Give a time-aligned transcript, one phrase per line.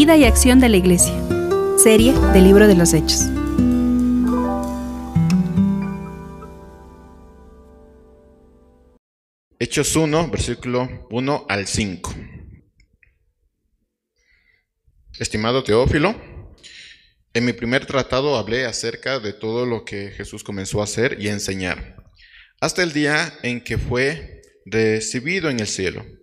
[0.00, 1.12] vida y acción de la Iglesia.
[1.76, 3.26] Serie del Libro de los Hechos.
[9.58, 12.14] Hechos 1, versículo 1 al 5.
[15.18, 16.14] Estimado Teófilo,
[17.34, 21.28] en mi primer tratado hablé acerca de todo lo que Jesús comenzó a hacer y
[21.28, 22.02] enseñar,
[22.58, 26.19] hasta el día en que fue recibido en el cielo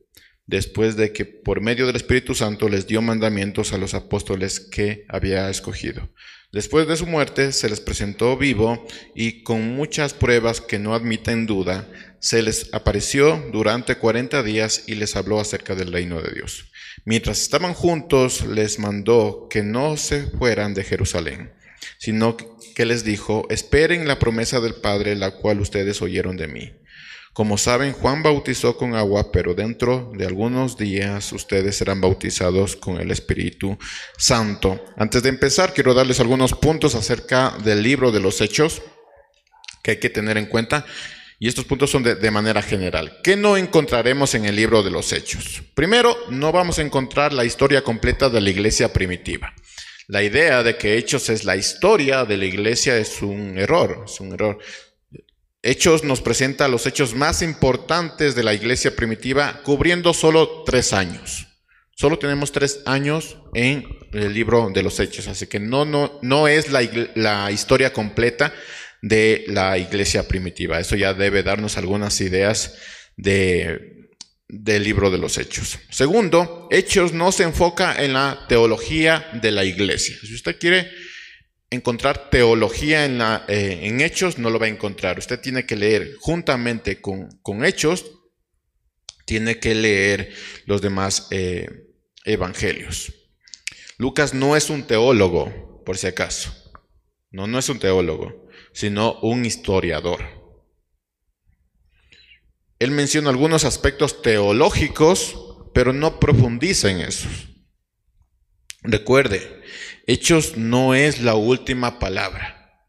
[0.47, 5.05] después de que por medio del Espíritu Santo les dio mandamientos a los apóstoles que
[5.09, 6.09] había escogido.
[6.53, 11.45] Después de su muerte se les presentó vivo y con muchas pruebas que no admiten
[11.45, 11.89] duda,
[12.19, 16.71] se les apareció durante cuarenta días y les habló acerca del reino de Dios.
[17.03, 21.51] Mientras estaban juntos, les mandó que no se fueran de Jerusalén,
[21.97, 26.73] sino que les dijo, esperen la promesa del Padre, la cual ustedes oyeron de mí.
[27.37, 32.99] Como saben, Juan bautizó con agua, pero dentro de algunos días ustedes serán bautizados con
[32.99, 33.77] el Espíritu
[34.17, 34.83] Santo.
[34.97, 38.81] Antes de empezar, quiero darles algunos puntos acerca del libro de los Hechos
[39.83, 40.83] que hay que tener en cuenta.
[41.37, 43.19] Y estos puntos son de, manera general.
[43.23, 45.61] ¿Qué no encontraremos en el libro de los Hechos?
[45.75, 49.53] Primero, no vamos a encontrar la historia completa de la iglesia primitiva.
[50.07, 54.19] La idea de que Hechos es la historia de la iglesia es un error, es
[54.21, 54.57] un error.
[55.63, 61.47] Hechos nos presenta los hechos más importantes de la iglesia primitiva, cubriendo solo tres años.
[61.95, 66.47] Solo tenemos tres años en el libro de los hechos, así que no, no, no
[66.47, 68.53] es la, la historia completa
[69.01, 70.79] de la iglesia primitiva.
[70.79, 72.75] Eso ya debe darnos algunas ideas
[73.15, 73.97] de,
[74.47, 75.79] del libro de los hechos.
[75.89, 80.15] Segundo, Hechos no se enfoca en la teología de la iglesia.
[80.21, 80.89] Si usted quiere
[81.69, 85.19] encontrar teología en, la, eh, en, hechos, no lo va a encontrar.
[85.19, 88.05] Usted tiene que leer juntamente con, con hechos,
[89.25, 90.33] tiene que leer
[90.65, 91.87] los demás eh,
[92.23, 93.13] evangelios.
[93.97, 96.53] Lucas no es un teólogo, por si acaso.
[97.31, 100.37] No, no es un teólogo, sino un historiador.
[102.79, 105.35] Él menciona algunos aspectos teológicos,
[105.73, 107.56] pero no profundiza en esos.
[108.89, 109.63] Recuerde,
[110.05, 112.87] Hechos no es la última palabra.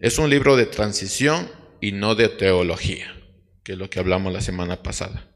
[0.00, 1.48] Es un libro de transición
[1.80, 3.14] y no de teología,
[3.62, 5.30] que es lo que hablamos la semana pasada.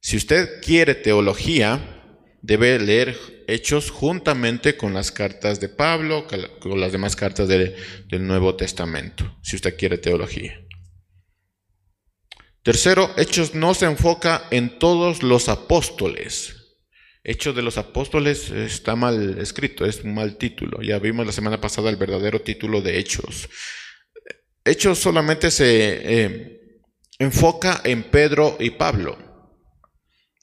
[0.00, 2.02] Si usted quiere teología,
[2.42, 6.26] debe leer Hechos juntamente con las cartas de Pablo,
[6.58, 10.60] con las demás cartas del Nuevo Testamento, si usted quiere teología.
[12.64, 16.59] Tercero, Hechos no se enfoca en todos los apóstoles,
[17.22, 20.80] Hechos de los Apóstoles está mal escrito, es un mal título.
[20.82, 23.48] Ya vimos la semana pasada el verdadero título de Hechos.
[24.64, 26.80] Hechos solamente se eh,
[27.18, 29.18] enfoca en Pedro y Pablo.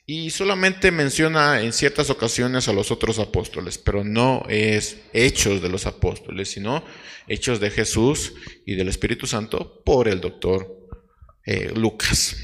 [0.05, 5.69] Y solamente menciona en ciertas ocasiones a los otros apóstoles, pero no es hechos de
[5.69, 6.85] los apóstoles, sino
[7.27, 8.33] hechos de Jesús
[8.65, 10.87] y del Espíritu Santo por el doctor
[11.45, 12.37] eh, Lucas.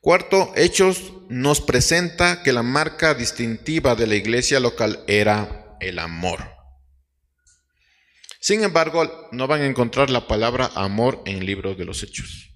[0.00, 6.40] Cuarto, Hechos nos presenta que la marca distintiva de la iglesia local era el amor.
[8.40, 12.54] Sin embargo, no van a encontrar la palabra amor en el libro de los Hechos.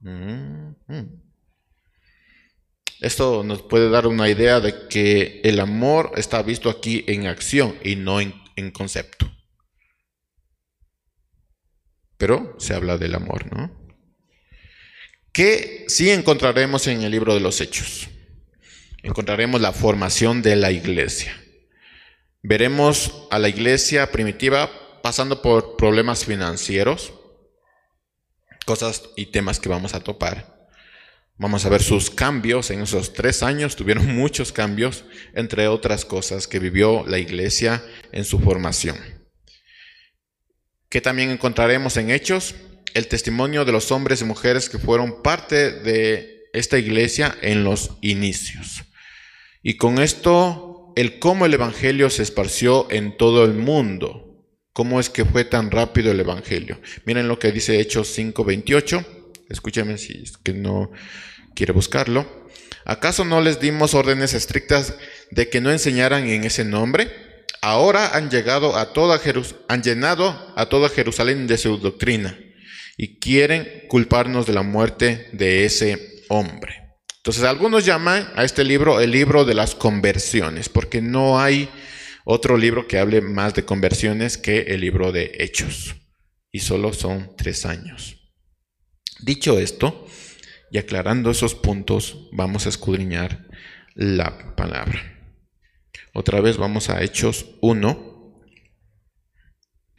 [0.00, 1.22] Mm-hmm.
[3.00, 7.74] Esto nos puede dar una idea de que el amor está visto aquí en acción
[7.82, 9.30] y no en, en concepto.
[12.18, 13.79] Pero se habla del amor, ¿no?
[15.40, 18.10] ¿Qué sí encontraremos en el libro de los Hechos?
[19.02, 21.34] Encontraremos la formación de la iglesia.
[22.42, 24.70] Veremos a la iglesia primitiva
[25.02, 27.14] pasando por problemas financieros,
[28.66, 30.68] cosas y temas que vamos a topar.
[31.38, 36.48] Vamos a ver sus cambios en esos tres años, tuvieron muchos cambios, entre otras cosas
[36.48, 38.98] que vivió la iglesia en su formación.
[40.90, 42.54] ¿Qué también encontraremos en Hechos?
[42.94, 47.92] El testimonio de los hombres y mujeres que fueron parte de esta iglesia en los
[48.00, 48.82] inicios.
[49.62, 54.26] Y con esto, el cómo el Evangelio se esparció en todo el mundo.
[54.72, 56.80] ¿Cómo es que fue tan rápido el Evangelio?
[57.04, 59.04] Miren lo que dice Hechos 5:28.
[59.48, 60.90] Escúchame si es que no
[61.54, 62.48] quiere buscarlo.
[62.84, 64.94] ¿Acaso no les dimos órdenes estrictas
[65.30, 67.10] de que no enseñaran en ese nombre?
[67.60, 69.20] Ahora han llegado a toda
[69.68, 72.38] han llenado a toda Jerusalén de su doctrina
[73.02, 76.98] y quieren culparnos de la muerte de ese hombre.
[77.16, 81.70] Entonces algunos llaman a este libro el libro de las conversiones, porque no hay
[82.26, 85.96] otro libro que hable más de conversiones que el libro de Hechos,
[86.52, 88.18] y solo son tres años.
[89.20, 90.06] Dicho esto,
[90.70, 93.46] y aclarando esos puntos vamos a escudriñar
[93.94, 95.00] la palabra.
[96.12, 98.09] Otra vez vamos a Hechos 1.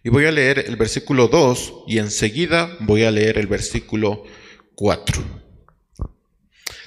[0.04, 4.24] Y voy a leer el versículo 2 y enseguida voy a leer el versículo
[4.76, 5.42] 4.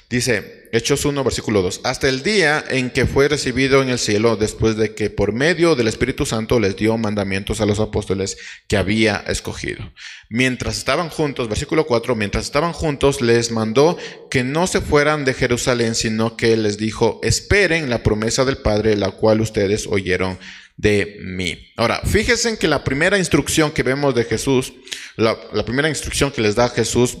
[0.09, 4.35] Dice, Hechos 1, versículo 2, hasta el día en que fue recibido en el cielo,
[4.35, 8.75] después de que por medio del Espíritu Santo les dio mandamientos a los apóstoles que
[8.75, 9.93] había escogido.
[10.29, 13.97] Mientras estaban juntos, versículo 4, mientras estaban juntos, les mandó
[14.29, 18.97] que no se fueran de Jerusalén, sino que les dijo, esperen la promesa del Padre,
[18.97, 20.37] la cual ustedes oyeron
[20.77, 21.71] de mí.
[21.77, 24.73] Ahora, fíjense en que la primera instrucción que vemos de Jesús,
[25.15, 27.17] la, primera instrucción que les da Jesús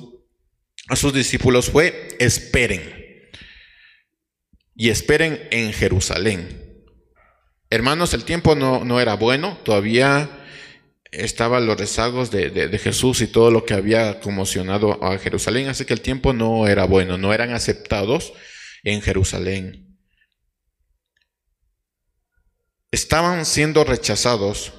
[0.89, 2.93] a sus discípulos fue, esperen.
[4.75, 6.83] Y esperen en Jerusalén.
[7.69, 10.41] Hermanos, el tiempo no, era bueno, todavía
[11.11, 15.85] estaban los rezagos de, de, Jesús y todo lo que había conmocionado a Jerusalén, así
[15.85, 18.33] que el tiempo no era bueno, no eran aceptados
[18.83, 19.84] en Jerusalén.
[22.95, 24.71] Estaban siendo rechazados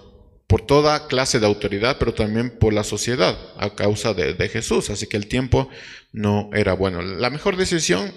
[0.46, 4.88] por toda clase de autoridad, pero también por la sociedad a causa de, Jesús.
[4.88, 5.68] Así que el tiempo
[6.12, 7.02] no era bueno.
[7.02, 8.10] La mejor decisión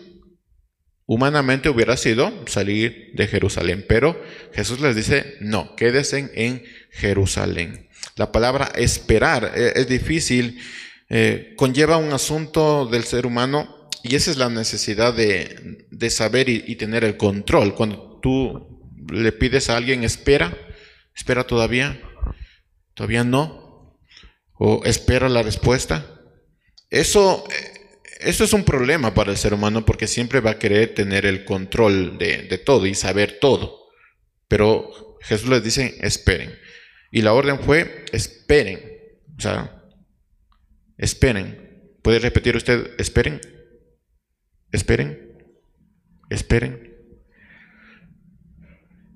[1.06, 4.18] humanamente hubiera sido salir de Jerusalén, pero
[4.54, 7.90] Jesús les dice, no, quédense en Jerusalén.
[8.16, 10.62] La palabra esperar eh, es difícil,
[11.10, 16.64] eh, conlleva un asunto del ser humano y esa es la necesidad de, saber y,
[16.68, 17.76] y tener el control.
[17.76, 18.69] Cuando tú
[19.12, 20.58] le pides a alguien, espera,
[21.16, 22.02] espera todavía,
[22.94, 24.00] todavía no,
[24.54, 26.06] o espera la respuesta.
[26.90, 27.46] Eso,
[28.20, 31.46] eso es un problema para el ser humano porque siempre va a querer tener el
[31.46, 33.88] control de, de todo y saber todo.
[34.48, 36.58] Pero Jesús les dice, esperen.
[37.12, 38.82] Y la orden fue, esperen.
[39.38, 39.84] O sea,
[40.98, 41.98] esperen.
[42.02, 43.42] ¿Puede repetir usted, esperen?
[44.72, 45.38] Esperen.
[46.30, 46.89] Esperen.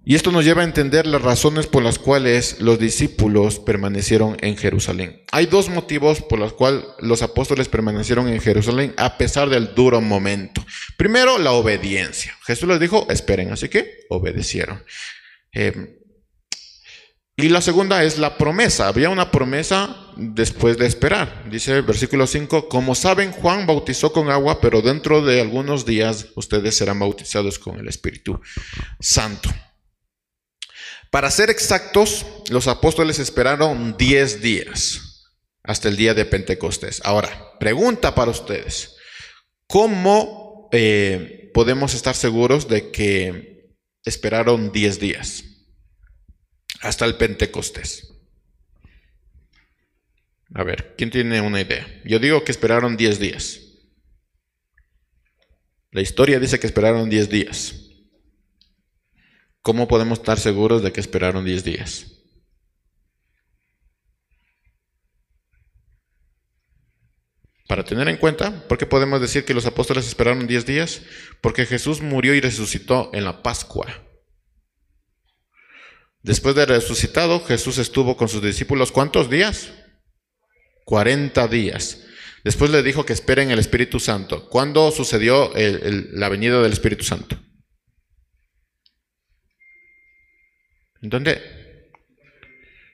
[0.05, 4.57] Y esto nos lleva a entender las razones por las cuales los discípulos permanecieron en
[4.57, 5.23] Jerusalén.
[5.31, 10.01] Hay dos motivos por los cuales los apóstoles permanecieron en Jerusalén a pesar del duro
[10.01, 10.65] momento.
[10.97, 12.37] Primero, la obediencia.
[12.45, 14.83] Jesús les dijo, esperen, así que obedecieron.
[15.53, 16.01] Eh,
[17.37, 18.89] y la segunda es la promesa.
[18.89, 21.49] Había una promesa después de esperar.
[21.49, 26.27] Dice el versículo 5, como saben, Juan bautizó con agua, pero dentro de algunos días
[26.35, 28.41] ustedes serán bautizados con el Espíritu
[28.99, 29.49] Santo.
[31.13, 35.29] Para ser exactos, los apóstoles esperaron 10 días
[35.61, 37.03] hasta el día de Pentecostés.
[37.05, 38.95] Ahora, pregunta para ustedes.
[39.67, 45.43] ¿Cómo eh, podemos estar seguros de que esperaron 10 días
[46.81, 48.11] hasta el Pentecostés?
[50.55, 51.85] A ver, ¿quién tiene una idea?
[52.05, 53.59] Yo digo que esperaron 10 días.
[55.91, 57.82] La historia dice que esperaron 10 días.
[59.63, 62.07] ¿Cómo podemos estar seguros de que esperaron 10 días?
[67.69, 71.01] Para tener en cuenta, ¿por qué podemos decir que los apóstoles esperaron 10 días?
[71.39, 73.87] Porque Jesús murió y resucitó en la Pascua.
[76.21, 79.71] Después de resucitado, Jesús estuvo con sus discípulos ¿cuántos días?
[80.83, 82.03] 40 días.
[82.43, 84.49] Después le dijo que esperen el Espíritu Santo.
[84.49, 87.39] ¿Cuándo sucedió la venida del Espíritu Santo?
[91.09, 91.41] ¿Dónde?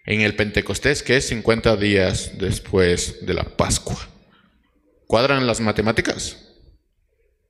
[0.03, 4.09] En el Pentecostés, que es 50 días después de la Pascua.
[5.05, 6.37] ¿Cuadran las matemáticas?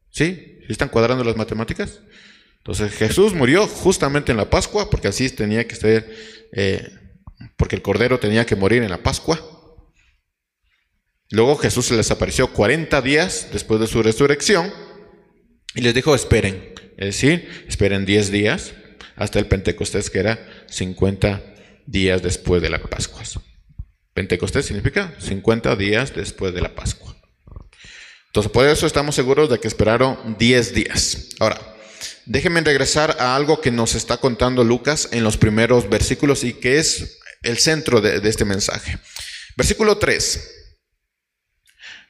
[0.09, 0.57] ¿Sí?
[0.59, 2.01] ¿Sí están cuadrando las matemáticas?
[2.57, 6.13] Entonces Jesús murió justamente en la Pascua, porque así tenía que ser,
[6.51, 6.89] eh,
[7.55, 9.39] porque el Cordero tenía que morir en la Pascua.
[11.29, 14.73] Luego Jesús se les apareció 40 días después de su resurrección
[15.73, 18.73] y les dijo, esperen, es decir, esperen 10 días
[19.19, 21.43] hasta el Pentecostés, que era 50
[21.85, 23.21] días después de la Pascua.
[24.13, 27.15] Pentecostés significa 50 días después de la Pascua.
[28.27, 31.29] Entonces, por eso estamos seguros de que esperaron 10 días.
[31.39, 31.59] Ahora,
[32.25, 36.77] déjenme regresar a algo que nos está contando Lucas en los primeros versículos y que
[36.77, 38.99] es el centro de, de este mensaje.
[39.57, 40.58] Versículo 3.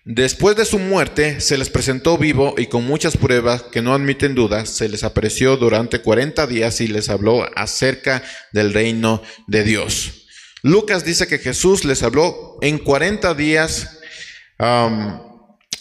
[0.06, 4.34] Después de su muerte, se les presentó vivo y con muchas pruebas que no admiten
[4.34, 10.26] dudas, se les apareció durante 40 días y les habló acerca del reino de Dios.
[10.64, 14.00] Lucas dice que Jesús les habló en 40 días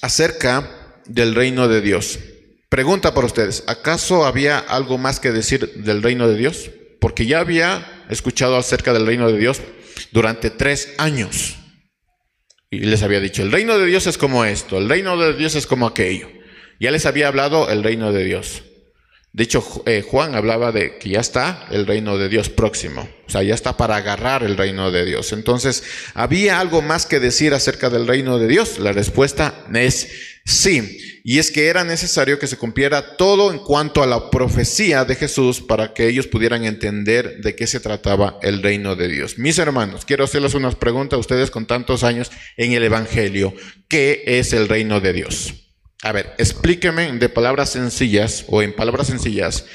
[0.00, 2.18] acerca del reino de Dios.
[2.68, 6.70] Pregunta para ustedes, ¿acaso había algo más que decir del reino de Dios?
[7.00, 9.62] Porque ya había escuchado acerca del reino de Dios
[10.12, 11.56] durante tres años.
[12.70, 15.54] Y les había dicho, el reino de Dios es como esto, el reino de Dios
[15.54, 16.28] es como aquello.
[16.78, 18.62] Ya les había hablado el reino de Dios.
[19.32, 23.30] De hecho, eh, Juan hablaba de que ya está el reino de Dios próximo, o
[23.30, 25.32] sea, ya está para agarrar el reino de Dios.
[25.32, 25.82] Entonces,
[26.14, 28.78] ¿había algo más que decir acerca del reino de Dios?
[28.78, 31.20] La respuesta es sí.
[31.24, 35.14] Y es que era necesario que se cumpliera todo en cuanto a la profecía de
[35.14, 39.38] Jesús para que ellos pudieran entender de qué se trataba el reino de Dios.
[39.38, 43.52] Mis hermanos, quiero hacerles unas preguntas a ustedes con tantos años en el Evangelio.
[43.88, 45.54] ¿Qué es el reino de Dios?
[46.02, 49.66] A ver, explíqueme de palabras sencillas o en palabras sencillas,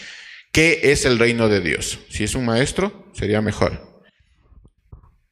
[0.51, 1.99] ¿qué es el reino de Dios?
[2.09, 4.01] Si es un maestro, sería mejor.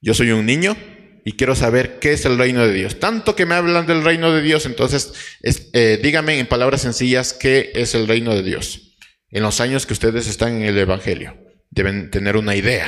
[0.02, 0.76] Yo soy un niño
[1.24, 3.00] y quiero saber qué es el reino de Dios.
[3.00, 7.72] Tanto que me hablan del reino de Dios, entonces eh, dígame en palabras sencillas qué
[7.76, 8.98] es el reino de Dios.
[9.30, 11.38] En los años que ustedes están en el Evangelio,
[11.70, 12.88] deben tener una idea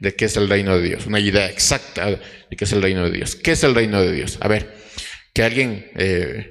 [0.00, 3.04] de qué es el reino de Dios, una idea exacta de qué es el reino
[3.04, 3.36] de Dios.
[3.36, 4.38] ¿Qué es el reino de Dios?
[4.40, 4.74] A ver,
[5.32, 5.90] que alguien...
[5.96, 6.50] Eh,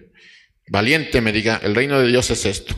[0.67, 2.75] valiente me diga, el reino de Dios es esto.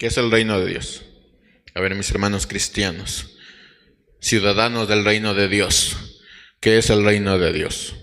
[0.00, 1.04] ¿Qué es el reino de Dios?
[1.74, 3.36] A ver, mis hermanos cristianos,
[4.18, 6.22] ciudadanos del reino de Dios,
[6.58, 7.94] ¿qué es el reino de Dios?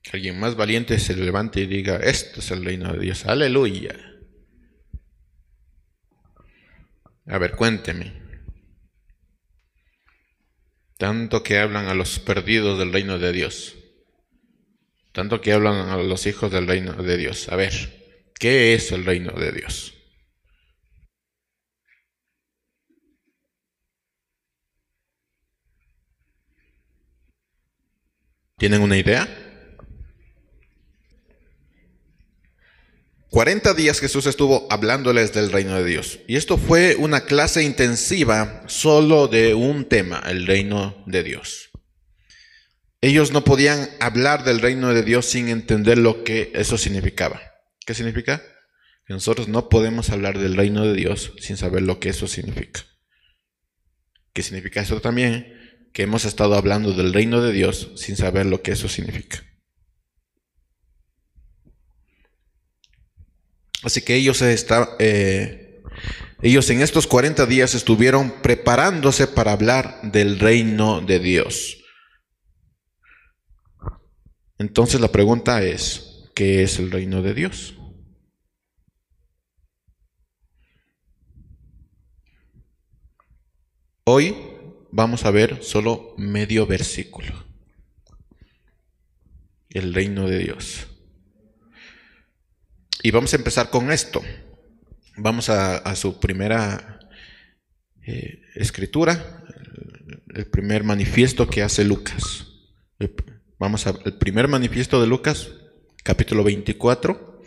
[0.00, 3.94] Que alguien más valiente se levante y diga, esto es el reino de Dios, aleluya.
[7.26, 8.22] A ver, cuénteme.
[10.96, 13.76] Tanto que hablan a los perdidos del reino de Dios.
[15.12, 17.48] Tanto que hablan a los hijos del reino de Dios.
[17.50, 17.72] A ver,
[18.38, 19.94] ¿qué es el reino de Dios?
[28.56, 29.28] ¿Tienen una idea?
[33.32, 36.20] 40 días Jesús estuvo hablándoles del reino de Dios.
[36.28, 41.71] Y esto fue una clase intensiva solo de un tema, el reino de Dios.
[43.04, 47.42] Ellos no podían hablar del reino de Dios sin entender lo que eso significaba.
[47.84, 48.40] ¿Qué significa?
[49.04, 52.86] Que nosotros no podemos hablar del reino de Dios sin saber lo que eso significa.
[54.32, 55.52] ¿Qué significa eso también?
[55.92, 59.44] Que hemos estado hablando del reino de Dios sin saber lo que eso significa.
[63.82, 64.40] Así que ellos,
[65.00, 65.82] eh,
[66.40, 71.81] ellos en estos 40 días estuvieron preparándose para hablar del reino de Dios.
[74.62, 77.74] Entonces la pregunta es, ¿qué es el reino de Dios?
[84.04, 84.36] Hoy
[84.92, 87.44] vamos a ver solo medio versículo.
[89.68, 90.86] El reino de Dios.
[93.02, 94.22] Y vamos a empezar con esto.
[95.16, 97.00] Vamos a, su primera
[98.06, 99.44] eh, escritura,
[100.32, 102.46] el primer manifiesto que hace Lucas.
[103.62, 105.52] Vamos al primer manifiesto de Lucas,
[106.02, 107.40] capítulo 24,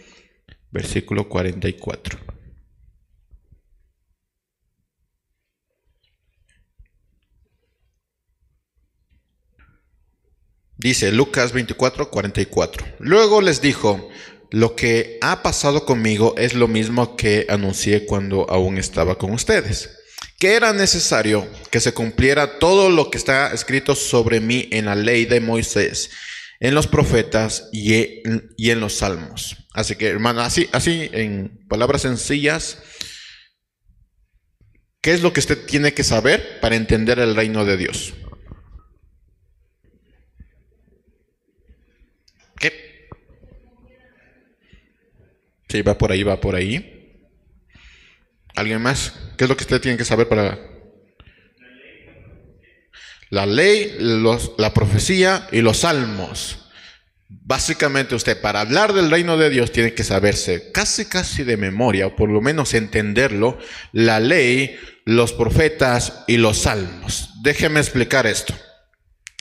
[0.72, 2.17] versículo 44.
[10.77, 12.86] Dice Lucas 24, 44.
[13.00, 14.07] Luego les dijo,
[14.51, 20.05] lo que ha pasado conmigo es lo mismo que anuncié cuando aún estaba con ustedes,
[20.39, 24.96] que era necesario que se cumpliera todo lo que está escrito sobre mí en la
[24.96, 26.12] ley de Moisés,
[26.60, 29.56] en los profetas y en, los salmos.
[29.74, 32.80] Así que, hermano, así, así en palabras sencillas,
[35.01, 38.13] ¿qué es lo que usted tiene que saber para entender el reino de Dios?
[45.75, 47.20] Sí, va por ahí, va por ahí.
[48.56, 49.13] ¿Alguien más?
[49.38, 50.58] ¿Qué es lo que usted tiene que saber para...
[53.30, 53.98] La ley,
[54.58, 56.60] la profecía y los salmos.
[57.27, 62.08] Básicamente usted para hablar del reino de Dios tiene que saberse casi casi de memoria,
[62.08, 63.58] o por lo menos entenderlo,
[63.92, 67.32] la ley, los profetas y los salmos.
[67.42, 68.54] Déjeme explicar esto.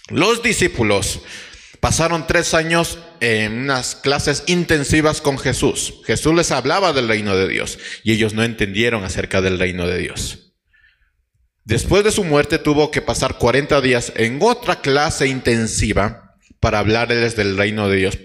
[0.09, 1.21] Los discípulos
[1.85, 6.01] pasaron tres años en unas clases intensivas con Jesús.
[6.07, 9.99] Jesús les hablaba del reino de Dios y ellos no entendieron acerca del reino de
[9.99, 10.55] Dios.
[11.65, 17.37] Después de su muerte tuvo que pasar 40 días en otra clase intensiva para hablarles
[17.37, 18.19] del reino de Dios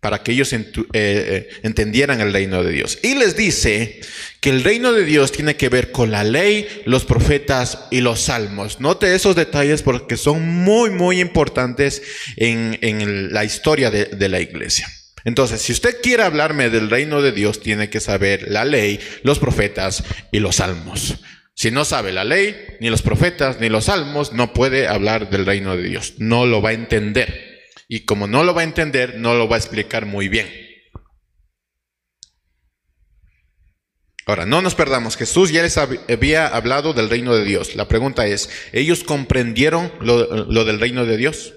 [0.00, 0.64] para que ellos eh,
[0.94, 2.98] eh, entendieran el reino de Dios.
[3.02, 4.00] Y les dice
[4.40, 8.20] que el reino de Dios tiene que ver con la ley, los profetas y los
[8.20, 8.80] salmos.
[8.80, 12.02] Note esos detalles porque son muy, muy importantes
[12.36, 14.88] en, la historia de, de la iglesia.
[15.24, 19.38] Entonces, si usted quiere hablarme del reino de Dios, tiene que saber la ley, los
[19.38, 20.02] profetas
[20.32, 21.18] y los salmos.
[21.54, 25.44] Si no sabe la ley, ni los profetas, ni los salmos, no puede hablar del
[25.44, 26.14] reino de Dios.
[26.16, 27.49] No lo va a entender.
[27.92, 30.48] Y como no lo va a entender, no lo va a explicar muy bien.
[34.26, 35.16] Ahora, no nos perdamos.
[35.16, 37.74] Jesús ya les había hablado del reino de Dios.
[37.74, 41.54] La pregunta es, ¿ellos comprendieron lo, del reino de Dios?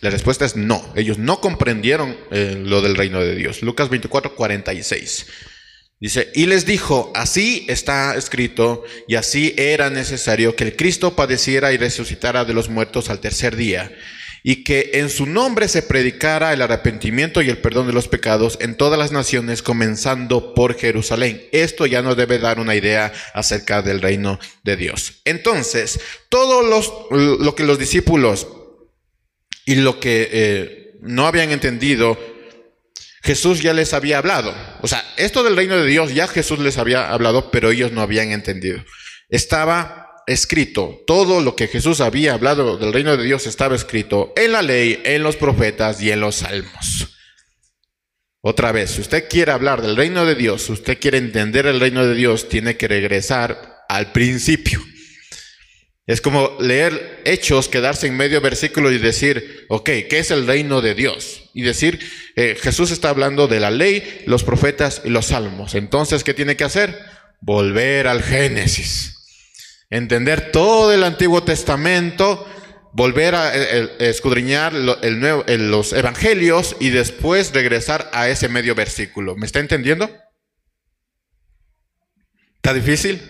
[0.00, 0.92] La respuesta es no.
[0.94, 3.62] Ellos no comprendieron eh, lo del reino de Dios.
[3.62, 5.26] Lucas 24, 46.
[5.98, 11.72] Dice, y les dijo, así está escrito, y así era necesario que el Cristo padeciera
[11.72, 13.96] y resucitara de los muertos al tercer día,
[14.42, 18.58] y que en su nombre se predicara el arrepentimiento y el perdón de los pecados
[18.60, 21.42] en todas las naciones, comenzando por Jerusalén.
[21.50, 25.22] Esto ya nos debe dar una idea acerca del reino de Dios.
[25.24, 25.98] Entonces,
[26.28, 28.46] todo lo que los discípulos
[29.64, 32.18] y lo que eh, no habían entendido,
[33.26, 34.54] Jesús ya les había hablado.
[34.82, 38.00] O sea, esto del reino de Dios ya Jesús les había hablado, pero ellos no
[38.00, 38.84] habían entendido.
[39.28, 44.52] Estaba escrito, todo lo que Jesús había hablado del reino de Dios estaba escrito en
[44.52, 47.08] la ley, en los profetas y en los salmos.
[48.42, 51.80] Otra vez, si usted quiere hablar del reino de Dios, si usted quiere entender el
[51.80, 54.80] reino de Dios, tiene que regresar al principio.
[56.06, 60.80] Es como leer hechos, quedarse en medio versículo y decir, ok, ¿qué es el reino
[60.80, 61.50] de Dios?
[61.52, 61.98] Y decir,
[62.36, 65.74] eh, Jesús está hablando de la ley, los profetas y los salmos.
[65.74, 66.96] Entonces, ¿qué tiene que hacer?
[67.40, 69.16] Volver al Génesis.
[69.90, 72.46] Entender todo el Antiguo Testamento,
[72.92, 73.52] volver a
[73.98, 79.34] escudriñar los evangelios y después regresar a ese medio versículo.
[79.34, 80.08] ¿Me está entendiendo?
[82.56, 83.20] ¿Está difícil?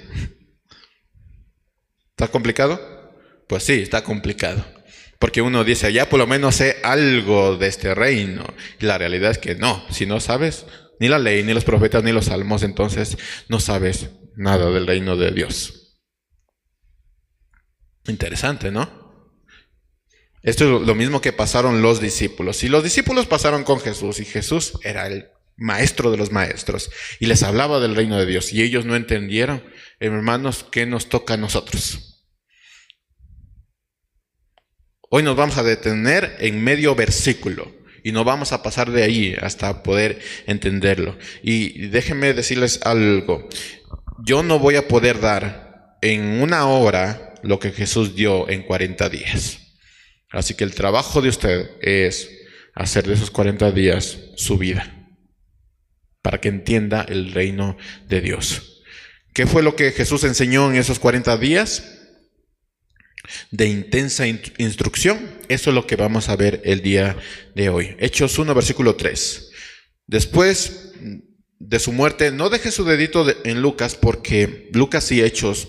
[2.17, 2.81] ¿Está complicado?
[3.47, 4.65] Pues sí, está complicado.
[5.19, 8.43] Porque uno dice, ya por lo menos sé algo de este reino.
[8.81, 9.85] Y la realidad es que no.
[9.91, 10.65] Si no sabes
[10.99, 13.19] ni la ley, ni los profetas, ni los salmos, entonces
[13.49, 15.99] no sabes nada del reino de Dios.
[18.07, 18.89] Interesante, ¿no?
[20.43, 22.57] Esto es lo mismo que pasaron los discípulos.
[22.57, 27.27] Si los discípulos pasaron con Jesús y Jesús era el maestro de los maestros y
[27.27, 29.63] les hablaba del reino de Dios y ellos no entendieron,
[30.01, 32.25] hermanos, ¿qué nos toca a nosotros?
[35.09, 39.37] Hoy nos vamos a detener en medio versículo y no vamos a pasar de ahí
[39.41, 41.17] hasta poder entenderlo.
[41.43, 43.49] Y déjenme decirles algo,
[44.25, 49.09] yo no voy a poder dar en una hora lo que Jesús dio en 40
[49.09, 49.61] días.
[50.31, 52.31] Así que el trabajo de usted es
[52.75, 54.93] hacer de esos 40 días su vida
[56.21, 57.77] para que entienda el reino
[58.09, 58.76] de Dios.
[59.37, 61.85] ¿Qué fue lo que Jesús enseñó en esos 40 días?
[63.51, 65.31] De intensa instrucción.
[65.49, 67.19] Eso es lo que vamos a ver el día
[67.55, 67.97] de hoy.
[67.99, 69.51] Hechos 1, versículo 3.
[70.07, 70.93] Después
[71.59, 75.69] de su muerte, no deje su dedito en Lucas porque Lucas y Hechos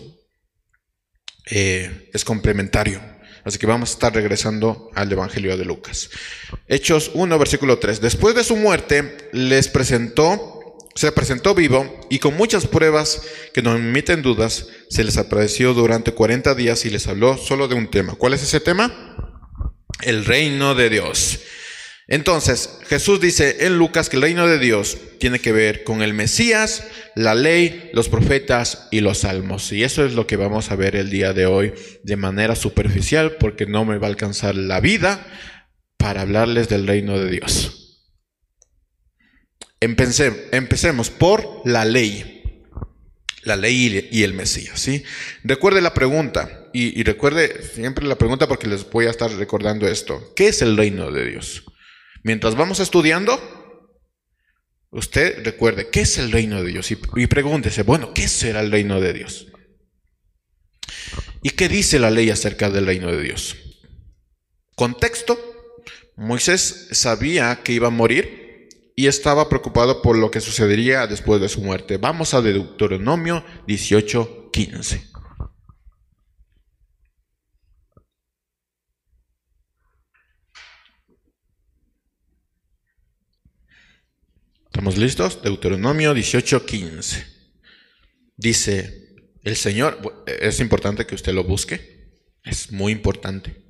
[1.51, 3.01] eh, es complementario.
[3.43, 6.09] Así que vamos a estar regresando al Evangelio de Lucas.
[6.69, 7.99] Hechos 1, versículo 3.
[7.99, 10.56] Después de su muerte, les presentó,
[10.97, 13.21] se presentó vivo y con muchas pruebas
[13.53, 17.75] que no emiten dudas, se les apareció durante 40 días y les habló solo de
[17.75, 18.15] un tema.
[18.15, 19.37] ¿Cuál es ese tema?
[20.01, 21.39] El reino de Dios.
[22.07, 26.15] Entonces, Jesús dice en Lucas que el reino de Dios tiene que ver con el
[26.15, 29.71] Mesías, la ley, los profetas y los salmos.
[29.71, 33.35] Y eso es lo que vamos a ver el día de hoy de manera superficial
[33.39, 35.27] porque no me va a alcanzar la vida
[35.97, 37.76] para hablarles del reino de Dios.
[39.79, 42.33] Empecemos por la ley.
[43.43, 45.03] La ley y el Mesías, ¿sí?
[45.43, 49.87] Recuerde la pregunta, y, y recuerde siempre la pregunta porque les voy a estar recordando
[49.87, 50.33] esto.
[50.35, 51.63] ¿Qué es el reino de Dios?
[52.23, 53.39] Mientras vamos estudiando,
[54.91, 56.91] usted recuerde, ¿qué es el reino de Dios?
[56.91, 59.47] Y, pregúntese, bueno, ¿qué será el reino de Dios?
[61.41, 63.55] ¿Y qué dice la ley acerca del reino de Dios?
[64.75, 65.39] Contexto,
[66.15, 68.46] Moisés sabía que iba a morir
[68.99, 71.97] y estaba preocupado por lo que sucedería después de su muerte.
[71.97, 75.11] Vamos a Deuteronomio 18, 15.
[84.65, 85.43] ¿Estamos listos?
[85.43, 87.23] Deuteronomio 18:15.
[88.35, 93.63] Dice, el Señor, es importante que usted lo busque, es muy importante.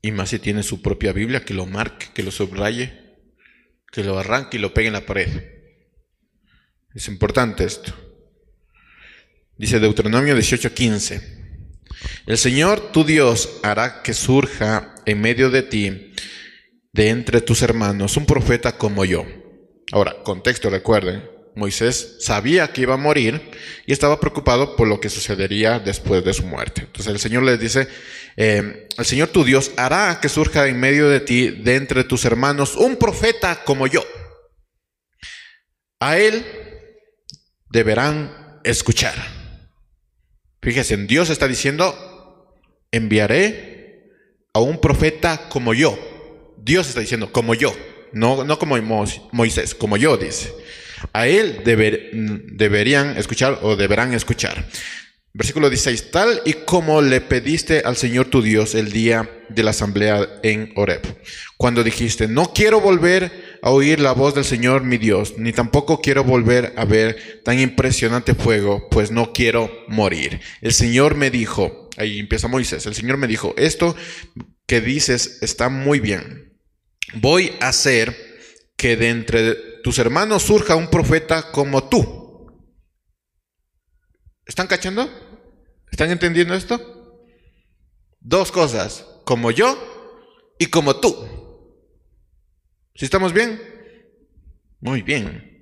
[0.00, 3.01] Y más si tiene su propia Biblia, que lo marque, que lo subraye,
[3.92, 5.28] que lo arranque y lo pegue en la pared.
[6.94, 7.94] Es importante esto.
[9.56, 11.20] Dice Deuteronomio 18:15.
[12.26, 16.14] El Señor tu Dios hará que surja en medio de ti,
[16.92, 19.24] de entre tus hermanos, un profeta como yo.
[19.92, 21.22] Ahora, contexto, recuerden,
[21.54, 23.50] Moisés sabía que iba a morir
[23.86, 26.82] y estaba preocupado por lo que sucedería después de su muerte.
[26.82, 27.88] Entonces el Señor le dice,
[28.36, 32.24] eh, el Señor tu Dios hará que surja en medio de ti, de entre tus
[32.24, 34.04] hermanos, un profeta como yo.
[36.00, 36.44] A él
[37.70, 39.14] deberán escuchar.
[40.60, 42.56] Fíjense, Dios está diciendo,
[42.90, 44.10] enviaré
[44.52, 45.98] a un profeta como yo.
[46.58, 47.74] Dios está diciendo, como yo,
[48.12, 48.76] no, no como
[49.32, 50.54] Moisés, como yo dice.
[51.12, 54.64] A él deberían escuchar o deberán escuchar.
[55.34, 59.70] Versículo 16, tal y como le pediste al Señor tu Dios el día de la
[59.70, 61.00] asamblea en Horeb,
[61.56, 66.02] cuando dijiste, no quiero volver a oír la voz del Señor mi Dios, ni tampoco
[66.02, 70.38] quiero volver a ver tan impresionante fuego, pues no quiero morir.
[70.60, 73.96] El Señor me dijo, ahí empieza Moisés, el Señor me dijo, esto
[74.66, 76.58] que dices está muy bien,
[77.14, 78.14] voy a hacer
[78.76, 82.21] que de entre tus hermanos surja un profeta como tú
[84.52, 85.10] ¿Están cachando?
[85.90, 87.24] ¿Están entendiendo esto?
[88.20, 89.78] Dos cosas, como yo
[90.58, 91.16] y como tú.
[92.94, 93.58] ¿Sí estamos bien?
[94.78, 95.58] Muy bien.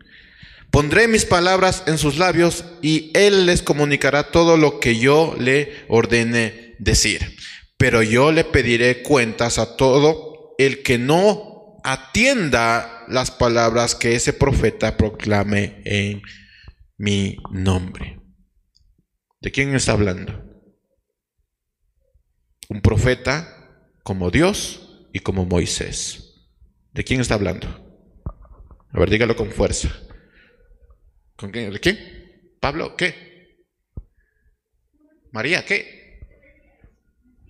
[0.73, 5.85] Pondré mis palabras en sus labios y él les comunicará todo lo que yo le
[5.87, 7.37] ordene decir.
[7.77, 14.33] Pero yo le pediré cuentas a todo el que no atienda las palabras que ese
[14.33, 16.23] profeta proclame en
[16.99, 18.20] mi nombre.
[19.41, 20.45] ¿De quién está hablando?
[22.69, 26.49] Un profeta como Dios y como Moisés.
[26.93, 27.69] ¿De quién está hablando?
[28.93, 29.89] A ver, dígalo con fuerza.
[31.37, 31.73] ¿Con quién?
[31.73, 31.99] ¿De quién?
[32.61, 32.97] ¿Pablo?
[32.97, 33.65] ¿Qué?
[35.33, 35.65] ¿María?
[35.65, 36.21] ¿Qué?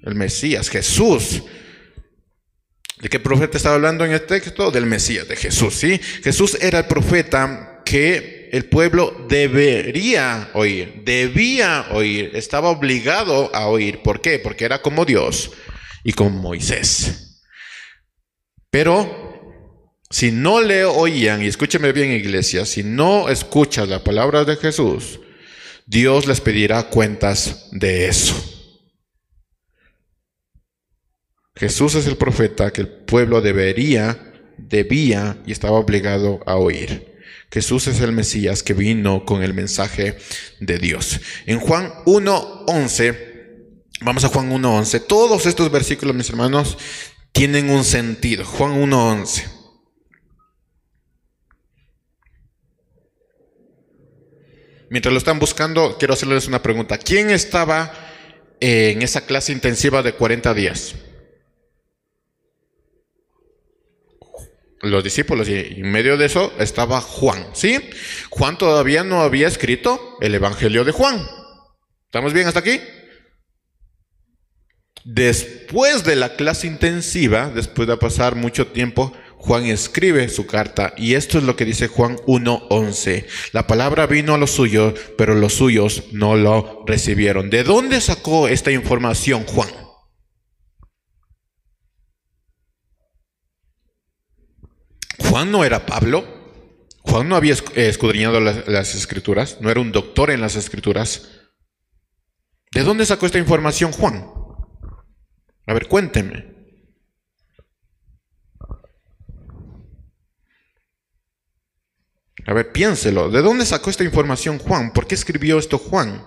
[0.02, 1.42] El Mesías, Jesús.
[3.00, 4.70] ¿De qué profeta estaba hablando en el texto?
[4.70, 5.98] Del Mesías, de Jesús, ¿sí?
[5.98, 14.02] Jesús era el profeta que el pueblo debería oír, debía oír, estaba obligado a oír.
[14.02, 14.40] ¿Por qué?
[14.40, 15.52] Porque era como Dios
[16.02, 17.42] y como Moisés.
[18.68, 24.56] Pero si no le oían, y escúcheme bien iglesia, si no escuchas la palabra de
[24.56, 25.20] Jesús,
[25.86, 28.34] Dios les pedirá cuentas de eso.
[31.54, 37.09] Jesús es el profeta que el pueblo debería, debía y estaba obligado a oír.
[37.52, 40.16] Jesús es el Mesías que vino con el mensaje
[40.60, 41.20] de Dios.
[41.46, 43.16] En Juan 1.11,
[44.02, 46.78] vamos a Juan 1.11, todos estos versículos, mis hermanos,
[47.32, 48.44] tienen un sentido.
[48.44, 49.44] Juan 1.11.
[54.90, 56.98] Mientras lo están buscando, quiero hacerles una pregunta.
[56.98, 57.92] ¿Quién estaba
[58.60, 60.94] en esa clase intensiva de 40 días?
[64.80, 67.78] Los discípulos y en medio de eso estaba Juan, ¿sí?
[68.30, 71.26] Juan todavía no había escrito el Evangelio de Juan.
[72.06, 72.80] ¿Estamos bien hasta aquí?
[75.04, 81.14] Después de la clase intensiva, después de pasar mucho tiempo, Juan escribe su carta y
[81.14, 83.24] esto es lo que dice Juan 1.11.
[83.52, 87.48] La palabra vino a los suyos, pero los suyos no lo recibieron.
[87.48, 89.79] ¿De dónde sacó esta información Juan?
[95.30, 96.24] Juan no era Pablo.
[97.02, 101.28] Juan no había eh, escudriñado las, escrituras, no era un doctor en las escrituras.
[102.72, 104.28] ¿De dónde sacó esta información Juan?
[105.66, 106.50] A ver, cuénteme.
[112.46, 113.30] A ver, piénselo.
[113.30, 114.92] ¿De dónde sacó esta información Juan?
[114.92, 116.26] ¿Por qué escribió esto Juan?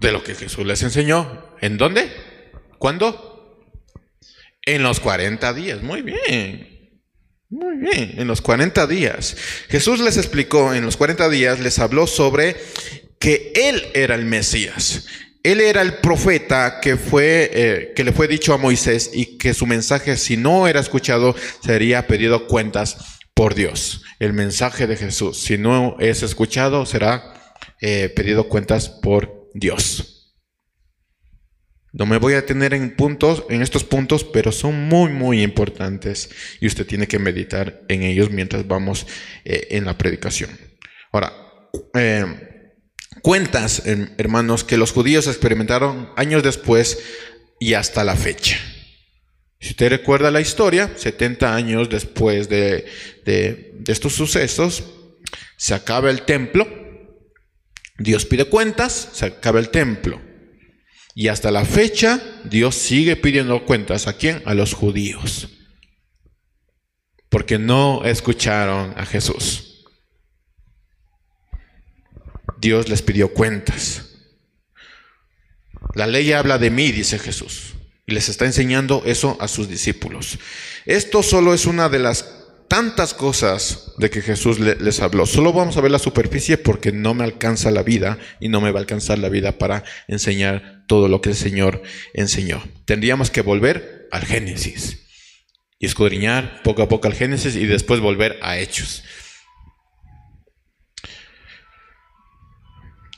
[0.00, 1.54] De lo que Jesús les enseñó.
[1.60, 2.10] ¿En dónde?
[2.78, 3.31] ¿Cuándo?
[4.64, 7.00] En los 40 días, muy bien.
[7.50, 9.36] Muy bien, en los 40 días.
[9.68, 12.56] Jesús les explicó, en los 40 días les habló sobre
[13.18, 15.06] que Él era el Mesías.
[15.42, 19.52] Él era el profeta que, fue, eh, que le fue dicho a Moisés y que
[19.54, 22.96] su mensaje, si no era escuchado, sería pedido cuentas
[23.34, 24.02] por Dios.
[24.20, 27.34] El mensaje de Jesús, si no es escuchado, será
[27.80, 30.21] eh, pedido cuentas por Dios.
[31.92, 36.30] No me voy a tener en puntos, en estos puntos, pero son muy, muy importantes
[36.58, 39.06] y usted tiene que meditar en ellos mientras vamos
[39.44, 40.50] eh, en la predicación.
[41.12, 41.34] Ahora,
[41.94, 42.24] eh,
[43.20, 43.82] cuentas,
[44.16, 46.98] hermanos, que los judíos experimentaron años después
[47.60, 48.58] y hasta la fecha.
[49.60, 52.86] Si usted recuerda la historia, 70 años después de,
[53.26, 54.82] de estos sucesos,
[55.58, 56.66] se acaba el templo,
[57.98, 60.31] Dios pide cuentas, se acaba el templo.
[61.14, 64.06] Y hasta la fecha Dios sigue pidiendo cuentas.
[64.06, 64.42] ¿A quién?
[64.46, 65.48] A los judíos.
[67.28, 69.84] Porque no escucharon a Jesús.
[72.58, 74.10] Dios les pidió cuentas.
[75.94, 77.74] La ley habla de mí, dice Jesús.
[78.06, 80.38] Y les está enseñando eso a sus discípulos.
[80.86, 82.41] Esto solo es una de las
[82.72, 85.26] tantas cosas de que Jesús les habló.
[85.26, 88.70] Solo vamos a ver la superficie porque no me alcanza la vida y no me
[88.70, 91.82] va a alcanzar la vida para enseñar todo lo que el Señor
[92.14, 92.62] enseñó.
[92.86, 95.06] Tendríamos que volver al Génesis
[95.78, 99.04] y escudriñar poco a poco al Génesis y después volver a Hechos.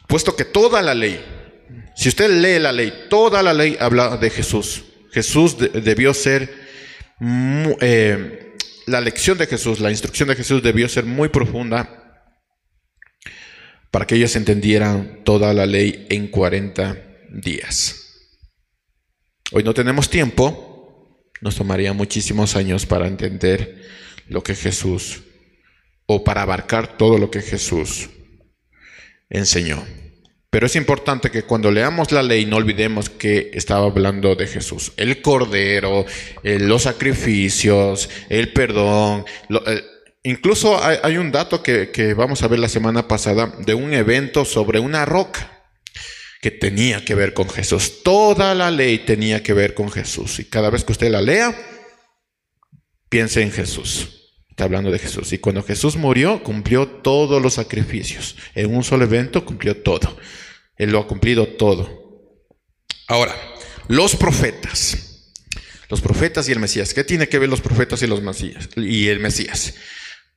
[0.08, 1.24] Puesto que toda la ley,
[1.94, 4.82] si usted lee la ley, toda la ley habla de Jesús.
[5.12, 6.52] Jesús debió ser
[7.80, 8.43] eh,
[8.86, 12.32] la lección de Jesús, la instrucción de Jesús debió ser muy profunda
[13.90, 16.96] para que ellos entendieran toda la ley en 40
[17.30, 18.04] días.
[19.52, 23.82] Hoy no tenemos tiempo, nos tomaría muchísimos años para entender
[24.28, 25.22] lo que Jesús,
[26.06, 28.10] o para abarcar todo lo que Jesús
[29.28, 29.84] enseñó.
[30.54, 34.92] Pero es importante que cuando leamos la ley no olvidemos que estaba hablando de Jesús.
[34.96, 36.06] El cordero,
[36.44, 39.24] eh, los sacrificios, el perdón.
[39.50, 39.82] Eh,
[40.22, 44.44] incluso hay, un dato que, que vamos a ver la semana pasada de un evento
[44.44, 45.64] sobre una roca
[46.40, 48.04] que tenía que ver con Jesús.
[48.04, 50.38] Toda la ley tenía que ver con Jesús.
[50.38, 51.52] Y cada vez que usted la lea,
[53.08, 54.36] piense en Jesús.
[54.50, 55.32] Está hablando de Jesús.
[55.32, 58.36] Y cuando Jesús murió, cumplió todos los sacrificios.
[58.54, 60.16] En un solo evento cumplió todo.
[60.76, 62.04] Él lo ha cumplido todo.
[63.08, 63.34] Ahora,
[63.88, 65.32] los profetas.
[65.88, 66.94] Los profetas y el Mesías.
[66.94, 69.74] ¿Qué tiene que ver los profetas y los Mesías y el Mesías?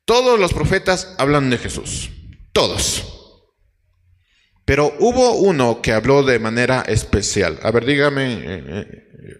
[0.06, 2.10] Todos los profetas hablan de Jesús.
[2.52, 3.14] Todos.
[4.66, 7.60] Pero hubo uno que habló de manera especial.
[7.64, 9.38] A ver, dígame eh, eh,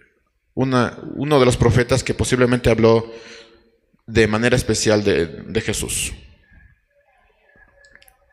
[0.54, 3.12] una, uno de los profetas que posiblemente habló
[4.06, 6.14] de manera especial de, de Jesús.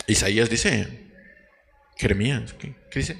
[0.08, 1.05] Isaías dice,
[1.98, 3.18] Jeremías, ¿qué, dice?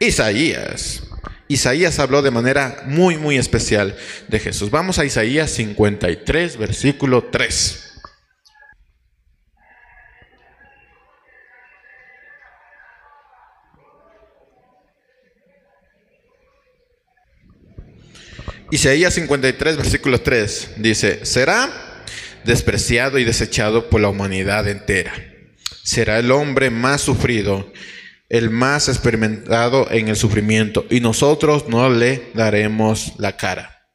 [0.00, 1.02] Isaías.
[1.46, 3.96] Isaías habló de manera muy, muy especial
[4.28, 4.70] de Jesús.
[4.70, 7.86] Vamos a Isaías 53, versículo 3.
[18.72, 22.04] Isaías 53, versículo 3 dice, será
[22.44, 25.29] despreciado y desechado por la humanidad entera
[25.82, 27.70] será el hombre más sufrido,
[28.28, 33.88] el más experimentado en el sufrimiento, y nosotros no le daremos la cara.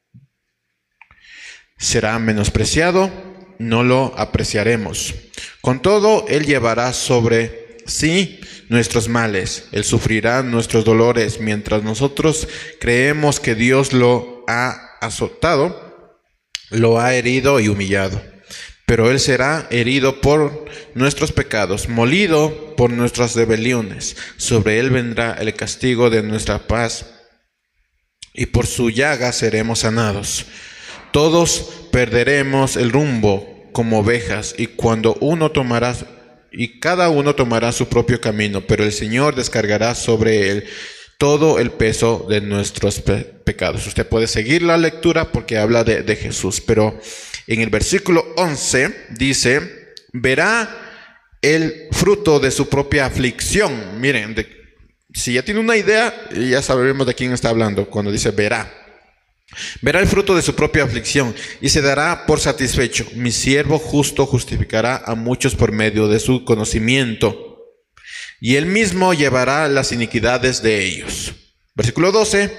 [1.77, 3.11] Será menospreciado,
[3.59, 5.13] no lo apreciaremos.
[5.61, 12.47] Con todo, Él llevará sobre sí nuestros males, Él sufrirá nuestros dolores, mientras nosotros
[12.79, 16.17] creemos que Dios lo ha azotado,
[16.71, 18.34] lo ha herido y humillado
[18.85, 24.15] pero Él será herido por nuestros pecados, molido por nuestras rebeliones.
[24.37, 27.07] Sobre Él vendrá el castigo de nuestra paz,
[28.33, 30.45] y por su llaga seremos sanados.
[31.11, 35.95] Todos perderemos el rumbo como ovejas, y cuando uno tomará
[36.57, 40.65] y cada uno tomará su propio camino, pero el Señor descargará sobre él
[41.17, 43.87] todo el peso de nuestros pecados.
[43.87, 46.99] Usted puede seguir la lectura porque habla de, de Jesús, pero
[47.47, 50.85] en el versículo 11 dice, verá
[51.41, 53.99] el fruto de su propia aflicción.
[54.01, 54.35] Miren,
[55.13, 58.71] si ya tiene una idea, ya sabremos de quién está hablando cuando dice verá.
[59.81, 63.07] Verá el fruto de su propia aflicción y se dará por satisfecho.
[63.15, 67.55] Mi siervo justo justificará a muchos por medio de su conocimiento
[68.41, 71.33] y él mismo llevará las iniquidades de ellos.
[71.75, 72.51] Versículo 12.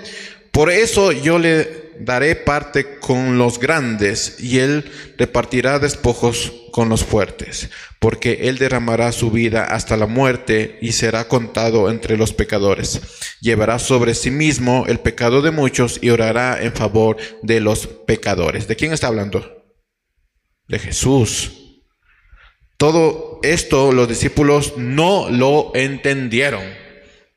[0.52, 7.04] Por eso yo le daré parte con los grandes y él repartirá despojos con los
[7.04, 13.00] fuertes, porque él derramará su vida hasta la muerte y será contado entre los pecadores.
[13.40, 18.68] Llevará sobre sí mismo el pecado de muchos y orará en favor de los pecadores.
[18.68, 19.64] ¿De quién está hablando?
[20.68, 21.52] De Jesús.
[22.76, 26.62] Todo esto los discípulos no lo entendieron.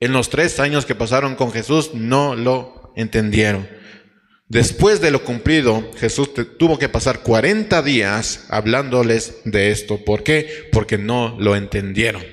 [0.02, 3.79] En los tres años que pasaron con Jesús no lo entendieron.
[4.50, 10.04] Después de lo cumplido, Jesús tuvo que pasar 40 días hablándoles de esto.
[10.04, 10.68] ¿Por qué?
[10.72, 12.24] Porque no lo entendieron.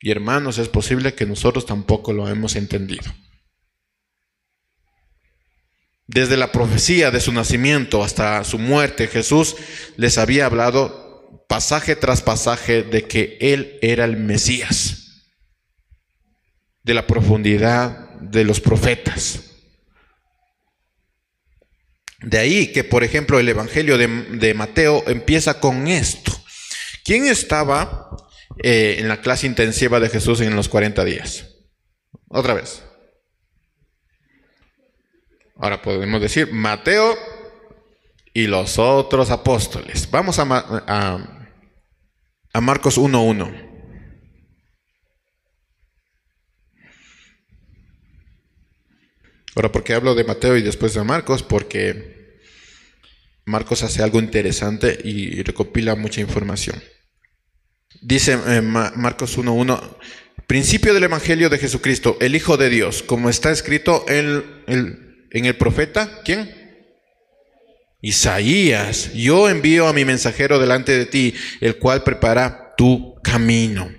[0.00, 3.04] Y hermanos, es posible que nosotros tampoco lo hemos entendido.
[6.06, 9.56] Desde la profecía de su nacimiento hasta su muerte, Jesús
[9.96, 15.02] les había hablado pasaje tras pasaje de que Él era el Mesías
[16.82, 19.51] de la profundidad de los profetas.
[22.22, 26.32] De ahí que, por ejemplo, el Evangelio de, Mateo empieza con esto.
[27.04, 28.16] ¿Quién estaba
[28.62, 31.48] eh, en la clase intensiva de Jesús en los 40 días?
[32.28, 32.84] Otra vez.
[35.56, 37.16] Ahora podemos decir Mateo
[38.32, 40.08] y los otros apóstoles.
[40.10, 41.48] Vamos a, a,
[42.52, 43.71] a Marcos 1.1.
[49.54, 51.42] Ahora, ¿por qué hablo de Mateo y después de Marcos?
[51.42, 52.40] Porque
[53.44, 56.82] Marcos hace algo interesante y recopila mucha información.
[58.00, 59.96] Dice eh, Marcos 1.1,
[60.46, 65.44] principio del Evangelio de Jesucristo, el Hijo de Dios, como está escrito en el, en
[65.44, 66.62] el profeta, ¿quién?
[68.00, 73.92] Isaías, yo envío a mi mensajero delante de ti, el cual prepara tu camino.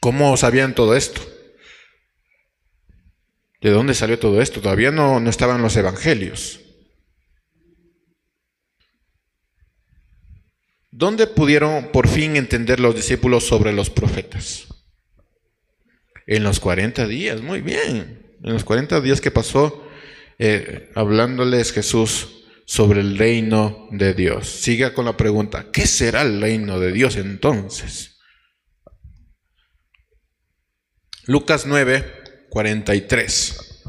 [0.00, 1.33] ¿Cómo sabían todo esto?
[3.64, 4.60] ¿De dónde salió todo esto?
[4.60, 6.60] Todavía no, no estaban los evangelios.
[10.90, 14.66] ¿Dónde pudieron por fin entender los discípulos sobre los profetas?
[16.26, 18.36] En los 40 días, muy bien.
[18.42, 19.88] En los 40 días que pasó
[20.38, 24.46] eh, hablándoles Jesús sobre el reino de Dios.
[24.46, 28.18] Siga con la pregunta, ¿qué será el reino de Dios entonces?
[31.24, 32.23] Lucas 9,
[32.54, 33.82] 43.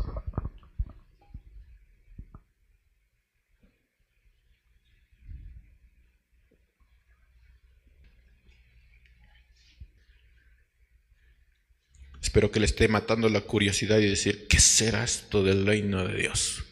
[12.19, 16.17] Espero que le esté matando la curiosidad y decir, ¿qué será esto del reino de
[16.17, 16.63] Dios?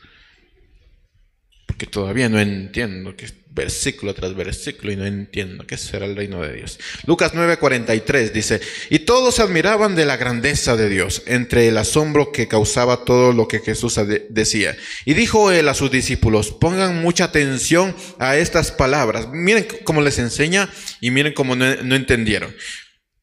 [1.73, 6.39] Porque todavía no entiendo que versículo tras versículo y no entiendo qué será el reino
[6.43, 6.79] de Dios.
[7.07, 12.47] Lucas 9:43 dice, y todos admiraban de la grandeza de Dios, entre el asombro que
[12.47, 14.77] causaba todo lo que Jesús decía.
[15.03, 19.29] Y dijo él a sus discípulos, pongan mucha atención a estas palabras.
[19.31, 20.69] Miren cómo les enseña
[21.01, 22.55] y miren cómo no, no entendieron.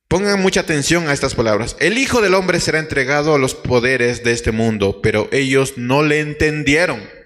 [0.08, 1.76] Pongan mucha atención a estas palabras.
[1.78, 6.02] El Hijo del Hombre será entregado a los poderes de este mundo, pero ellos no
[6.02, 7.19] le entendieron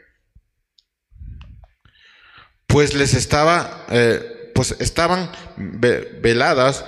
[2.75, 6.85] pues les estaba, eh, pues estaban veladas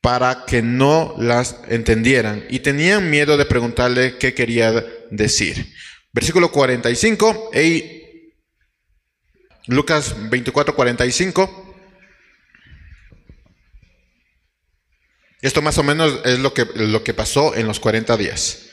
[0.00, 5.72] para que no las entendieran y tenían miedo de preguntarle qué quería decir.
[6.12, 8.32] Versículo 45, y
[9.68, 11.76] Lucas 24, 45.
[15.40, 18.70] Esto más o menos es lo que, lo que pasó en los 40 días.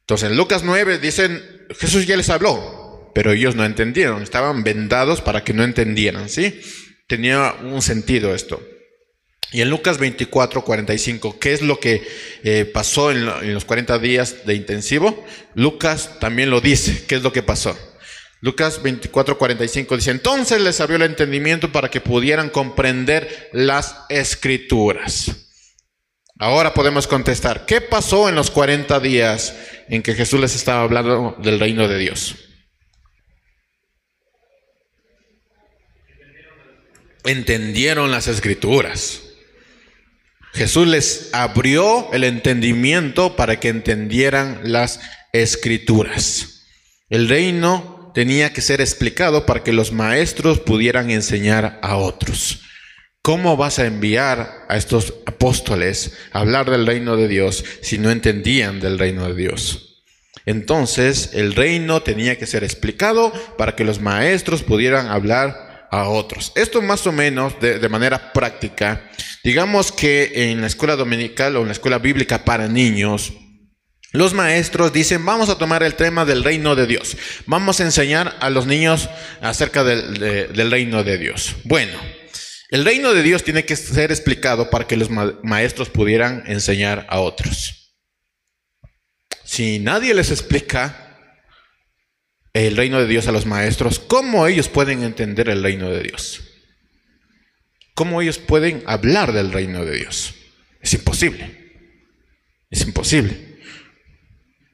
[0.00, 1.40] Entonces en Lucas 9 dicen,
[1.78, 2.77] Jesús ya les habló,
[3.14, 6.60] pero ellos no entendieron, estaban vendados para que no entendieran, ¿sí?
[7.06, 8.62] Tenía un sentido esto.
[9.50, 12.06] Y en Lucas 24, 45, ¿qué es lo que
[12.44, 15.24] eh, pasó en, en, los 40 días de intensivo?
[15.54, 17.76] Lucas también lo dice, ¿qué es lo que pasó?
[18.40, 25.48] Lucas 24, 45 dice, entonces les abrió el entendimiento para que pudieran comprender las escrituras.
[26.38, 29.56] Ahora podemos contestar, ¿qué pasó en los 40 días
[29.88, 32.36] en que Jesús les estaba hablando del reino de Dios?
[37.28, 39.20] Entendieron las escrituras.
[40.54, 44.98] Jesús les abrió el entendimiento para que entendieran las
[45.34, 46.64] escrituras.
[47.10, 52.62] El reino tenía que ser explicado para que los maestros pudieran enseñar a otros.
[53.20, 58.10] ¿Cómo vas a enviar a estos apóstoles a hablar del reino de Dios si no
[58.10, 60.02] entendían del reino de Dios?
[60.46, 66.52] Entonces el reino tenía que ser explicado para que los maestros pudieran hablar a otros.
[66.54, 69.10] Esto más o menos de, manera práctica,
[69.42, 73.32] digamos que en la escuela dominical o en la escuela bíblica para niños,
[74.12, 77.16] los maestros dicen, vamos a tomar el tema del reino de Dios.
[77.46, 79.08] Vamos a enseñar a los niños
[79.42, 81.56] acerca del, del reino de Dios.
[81.64, 81.98] Bueno,
[82.70, 87.20] el reino de Dios tiene que ser explicado para que los maestros pudieran enseñar a
[87.20, 87.94] otros.
[89.44, 91.07] Si nadie les explica,
[92.66, 96.40] el reino de Dios a los maestros, ¿cómo ellos pueden entender el reino de Dios?
[97.94, 100.34] ¿Cómo ellos pueden hablar del reino de Dios?
[100.80, 101.72] Es imposible.
[102.70, 103.58] Es imposible.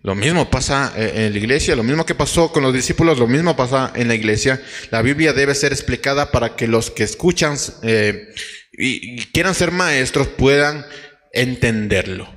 [0.03, 3.27] Lo mismo pasa eh, en la iglesia, lo mismo que pasó con los discípulos, lo
[3.27, 4.61] mismo pasa en la iglesia.
[4.91, 8.35] La Biblia debe ser explicada para que los que escuchan eh,
[8.73, 10.85] y quieran ser maestros puedan
[11.33, 12.29] entenderlo.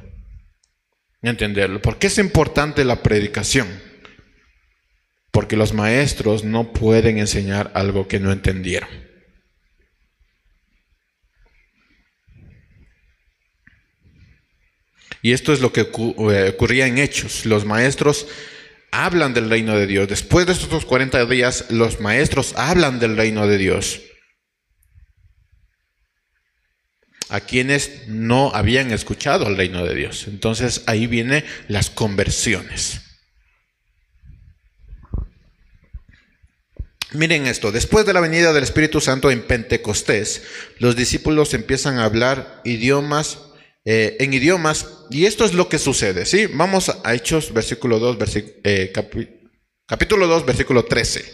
[1.21, 1.81] Entenderlo.
[1.81, 3.86] ¿Por qué es importante la predicación?
[5.37, 8.89] Porque los maestros no pueden enseñar algo que no entendieron.
[15.21, 17.45] Y esto es lo que eh, ocurría en Hechos.
[17.45, 18.25] Los maestros
[18.89, 20.07] hablan del reino de Dios.
[20.07, 24.01] Después de estos 40 días, los maestros hablan del reino de Dios.
[27.29, 30.25] A quienes no habían escuchado el reino de Dios.
[30.27, 33.06] Entonces ahí vienen las conversiones.
[37.13, 40.43] Miren esto, después de la venida del Espíritu Santo en Pentecostés,
[40.79, 43.39] los discípulos empiezan a hablar idiomas,
[43.85, 46.47] eh, en idiomas, y esto es lo que sucede, ¿sí?
[46.47, 48.17] Vamos a Hechos, versículo 2,
[48.65, 48.91] eh,
[49.85, 51.31] capítulo 2, versículo 13.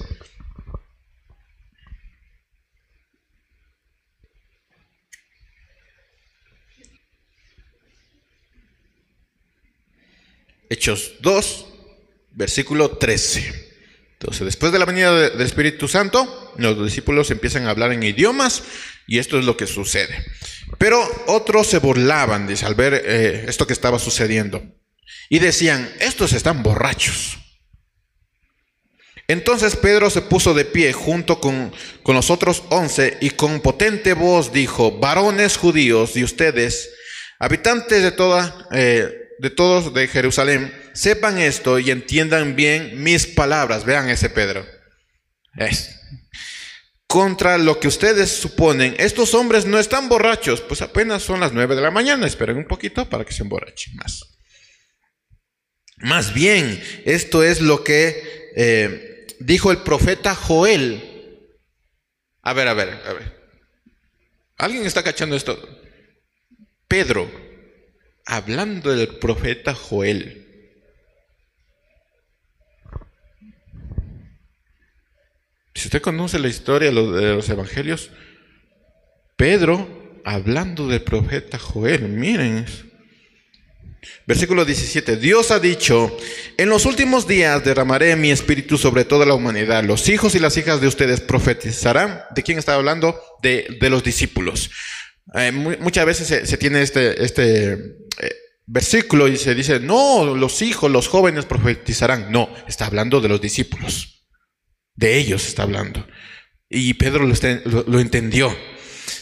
[10.70, 11.66] Hechos 2,
[12.32, 13.73] versículo 13.
[14.24, 18.64] Entonces, después de la venida del Espíritu Santo, los discípulos empiezan a hablar en idiomas
[19.06, 20.26] y esto es lo que sucede.
[20.78, 24.64] Pero otros se burlaban, dice, al ver eh, esto que estaba sucediendo.
[25.28, 27.38] Y decían, estos están borrachos.
[29.28, 34.14] Entonces Pedro se puso de pie junto con, con los otros once y con potente
[34.14, 36.92] voz dijo, varones judíos y ustedes,
[37.40, 38.70] habitantes de toda...
[38.72, 43.86] Eh, de todos de Jerusalén, sepan esto y entiendan bien mis palabras.
[43.86, 44.66] Vean ese Pedro.
[45.56, 46.00] Es.
[47.08, 51.76] Contra lo que ustedes suponen, estos hombres no están borrachos, pues apenas son las nueve
[51.76, 54.38] de la mañana, esperen un poquito para que se emborrachen más.
[55.98, 61.50] Más bien, esto es lo que eh, dijo el profeta Joel.
[62.42, 63.44] A ver, a ver, a ver.
[64.58, 65.60] ¿Alguien está cachando esto?
[66.88, 67.30] Pedro,
[68.26, 70.40] hablando del profeta Joel.
[75.76, 78.12] Si usted conoce la historia de los evangelios,
[79.36, 82.66] Pedro hablando del profeta Joel, miren.
[84.26, 86.16] Versículo 17, Dios ha dicho,
[86.58, 90.58] en los últimos días derramaré mi espíritu sobre toda la humanidad, los hijos y las
[90.58, 92.22] hijas de ustedes profetizarán.
[92.36, 93.20] ¿De quién está hablando?
[93.42, 94.70] De, de los discípulos.
[95.36, 100.92] Eh, muchas veces se, tiene este, este eh, versículo y se dice, no, los hijos,
[100.92, 102.32] los jóvenes profetizarán.
[102.32, 104.26] No, está hablando de los discípulos.
[104.96, 106.06] De ellos está hablando.
[106.70, 108.56] Y Pedro lo, lo entendió.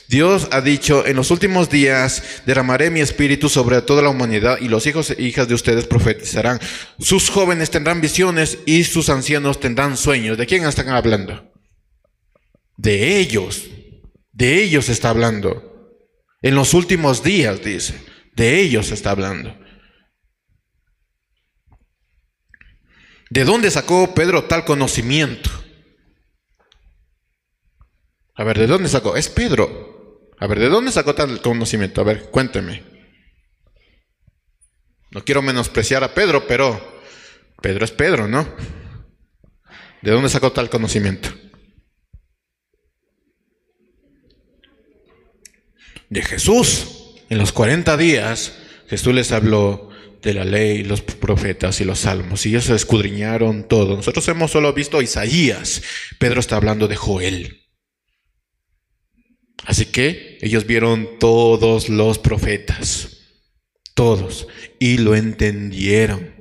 [0.07, 4.67] Dios ha dicho, en los últimos días derramaré mi espíritu sobre toda la humanidad y
[4.67, 6.59] los hijos e hijas de ustedes profetizarán.
[6.99, 10.37] Sus jóvenes tendrán visiones y sus ancianos tendrán sueños.
[10.37, 11.53] ¿De quién están hablando?
[12.75, 13.69] De ellos.
[14.33, 15.70] De ellos está hablando.
[16.41, 18.03] En los últimos días, dice.
[18.33, 19.55] De ellos está hablando.
[23.29, 25.49] ¿De dónde sacó Pedro tal conocimiento?
[28.35, 29.15] A ver, ¿de dónde sacó?
[29.15, 30.31] Es Pedro.
[30.39, 32.01] A ver, ¿de dónde sacó tal conocimiento?
[32.01, 32.83] A ver, cuénteme.
[35.11, 37.01] No quiero menospreciar a Pedro, pero
[37.61, 38.47] Pedro es Pedro, ¿no?
[40.01, 41.29] ¿De dónde sacó tal conocimiento?
[46.11, 47.15] De Jesús.
[47.29, 48.53] En los 40 días
[48.87, 49.89] Jesús les habló
[50.21, 53.95] de la ley, los profetas y los salmos, y ellos escudriñaron todo.
[53.95, 55.81] Nosotros hemos solo visto Isaías,
[56.19, 57.61] Pedro está hablando de Joel.
[59.65, 63.17] Así que ellos vieron todos los profetas,
[63.95, 64.47] todos,
[64.79, 66.40] y lo entendieron.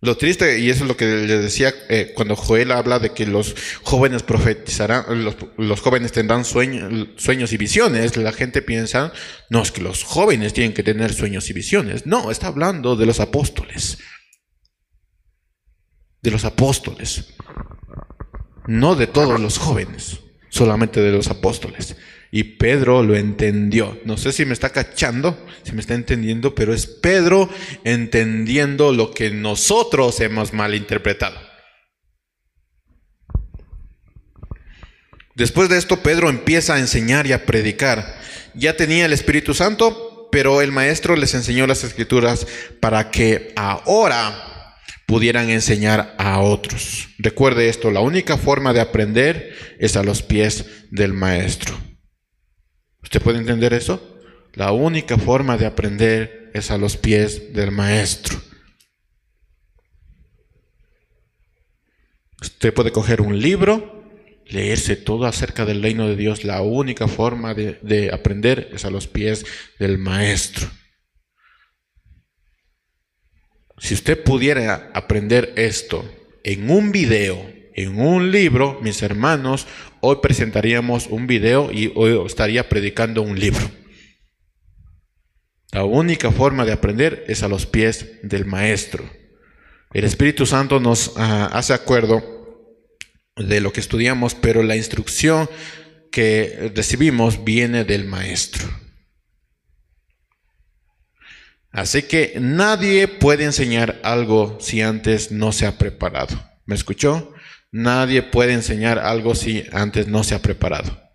[0.00, 3.26] Lo triste, y eso es lo que le decía eh, cuando Joel habla de que
[3.26, 5.24] los jóvenes profetizarán,
[5.56, 9.12] los, jóvenes tendrán sueños y visiones, la gente piensa,
[9.50, 12.06] no, es que los jóvenes tienen que tener sueños y visiones.
[12.06, 13.98] No, está hablando de los apóstoles.
[16.22, 17.34] De los apóstoles.
[18.68, 21.96] No de todos los jóvenes, solamente de los apóstoles.
[22.30, 23.98] Y Pedro lo entendió.
[24.04, 27.48] No sé si me está cachando, si me está entendiendo, pero es Pedro
[27.84, 31.48] entendiendo lo que nosotros hemos malinterpretado.
[35.34, 38.18] Después de esto, Pedro empieza a enseñar y a predicar.
[38.54, 42.46] Ya tenía el Espíritu Santo, pero el maestro les enseñó las escrituras
[42.80, 44.76] para que ahora
[45.06, 47.08] pudieran enseñar a otros.
[47.18, 51.87] Recuerde esto, la única forma de aprender es a los pies del maestro.
[53.02, 54.18] ¿Usted puede entender eso?
[54.54, 58.40] La única forma de aprender es a los pies del maestro.
[62.40, 64.04] Usted puede coger un libro,
[64.46, 66.44] leerse todo acerca del reino de Dios.
[66.44, 69.44] La única forma de, aprender es a los pies
[69.78, 70.68] del maestro.
[73.78, 76.04] Si usted pudiera aprender esto
[76.42, 79.68] en un video, en un libro, mis hermanos,
[80.00, 83.70] hoy presentaríamos un video y hoy estaría predicando un libro.
[85.70, 89.08] La única forma de aprender es a los pies del Maestro.
[89.92, 92.20] El Espíritu Santo nos ah, hace acuerdo
[93.36, 95.48] de lo que estudiamos, pero la instrucción
[96.10, 98.66] que recibimos viene del Maestro.
[101.70, 106.42] Así que nadie puede enseñar algo si antes no se ha preparado.
[106.66, 107.34] ¿Me escuchó?
[107.70, 111.08] Nadie puede enseñar algo si antes no se ha preparado.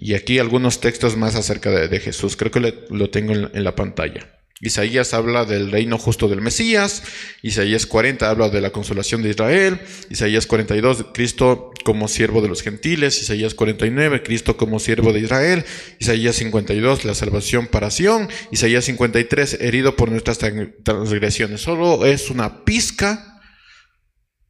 [0.00, 2.36] Y aquí algunos textos más acerca de, Jesús.
[2.36, 4.37] Creo que lo tengo en, la pantalla.
[4.60, 7.02] Isaías habla del reino justo del Mesías.
[7.42, 9.80] Isaías 40 habla de la consolación de Israel.
[10.10, 13.22] Isaías 42, Cristo como siervo de los gentiles.
[13.22, 15.64] Isaías 49, Cristo como siervo de Israel.
[16.00, 18.28] Isaías 52, la salvación para Sión.
[18.50, 21.60] Isaías 53, herido por nuestras transgresiones.
[21.60, 23.40] Solo es una pizca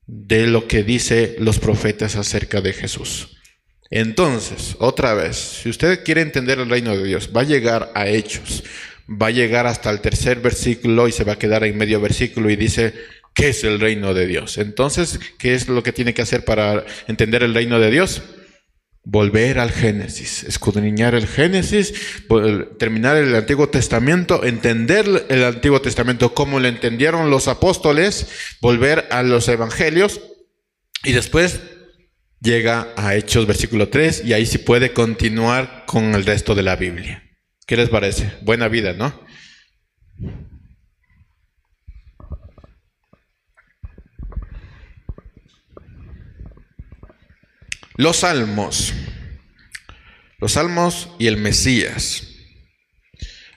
[0.06, 3.36] de lo que dice los profetas acerca de Jesús.
[3.90, 8.06] Entonces, otra vez, si usted quiere entender el reino de Dios, va a llegar a
[8.06, 8.62] hechos,
[9.09, 12.50] va a llegar hasta el tercer versículo y se va a quedar en medio versículo
[12.50, 12.94] y dice,
[13.34, 14.59] ¿qué es el reino de Dios?
[14.59, 18.22] Entonces, ¿qué es lo que tiene que hacer para entender el reino de Dios?
[19.04, 21.94] Volver al Génesis, escudriñar el Génesis,
[22.78, 28.28] terminar el Antiguo Testamento, entender el Antiguo Testamento como lo entendieron los apóstoles,
[28.61, 30.20] volver a los evangelios
[31.04, 31.61] y después
[32.40, 36.76] llega a Hechos versículo 3 y ahí sí puede continuar con el resto de la
[36.76, 37.28] Biblia.
[37.69, 38.33] ¿Qué les parece?
[38.41, 39.12] Buena vida, ¿no?
[47.97, 48.95] Los salmos.
[50.39, 52.23] Los salmos y el Mesías.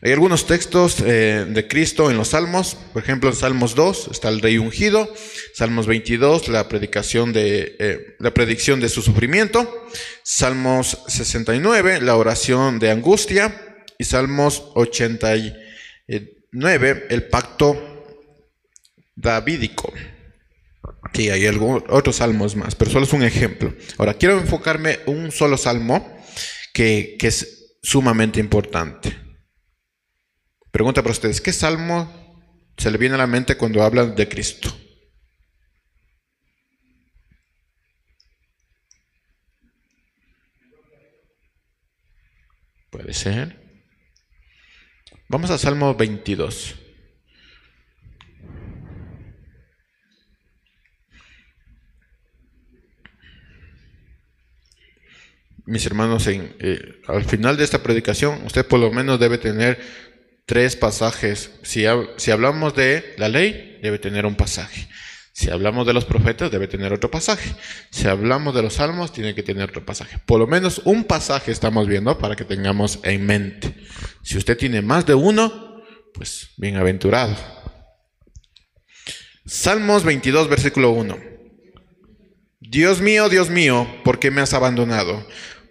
[0.02, 4.30] Hay algunos textos eh, de Cristo en los Salmos, por ejemplo en Salmos 2 está
[4.30, 5.14] el rey ungido,
[5.54, 9.88] Salmos 22 la predicación de eh, la predicción de su sufrimiento,
[10.24, 13.71] Salmos 69 la oración de angustia
[14.02, 18.04] y Salmos 89 el pacto
[19.16, 19.94] davídico.
[21.14, 23.76] Sí, hay algunos, otros salmos más, pero solo es un ejemplo.
[24.00, 26.20] Ahora quiero enfocarme en un solo salmo
[26.74, 29.16] que, que es sumamente importante.
[30.72, 32.42] Pregunta para ustedes, ¿qué salmo
[32.78, 34.76] se le viene a la mente cuando hablan de Cristo?
[42.90, 43.61] Puede ser.
[45.32, 46.76] Vamos a Salmo 22.
[55.64, 59.80] Mis hermanos, en, eh, al final de esta predicación, usted por lo menos debe tener
[60.46, 61.58] tres pasajes.
[61.64, 61.86] Si,
[62.18, 64.90] si hablamos de la ley, debe tener un pasaje.
[65.34, 67.56] Si hablamos de los profetas, debe tener otro pasaje.
[67.90, 70.20] Si hablamos de los salmos, tiene que tener otro pasaje.
[70.26, 73.76] Por lo menos un pasaje estamos viendo para que tengamos en mente.
[74.24, 75.82] Si usted tiene más de uno,
[76.14, 77.36] pues bienaventurado.
[79.46, 81.18] Salmos 22, versículo 1.
[82.60, 85.26] Dios mío, Dios mío, ¿por qué me has abandonado?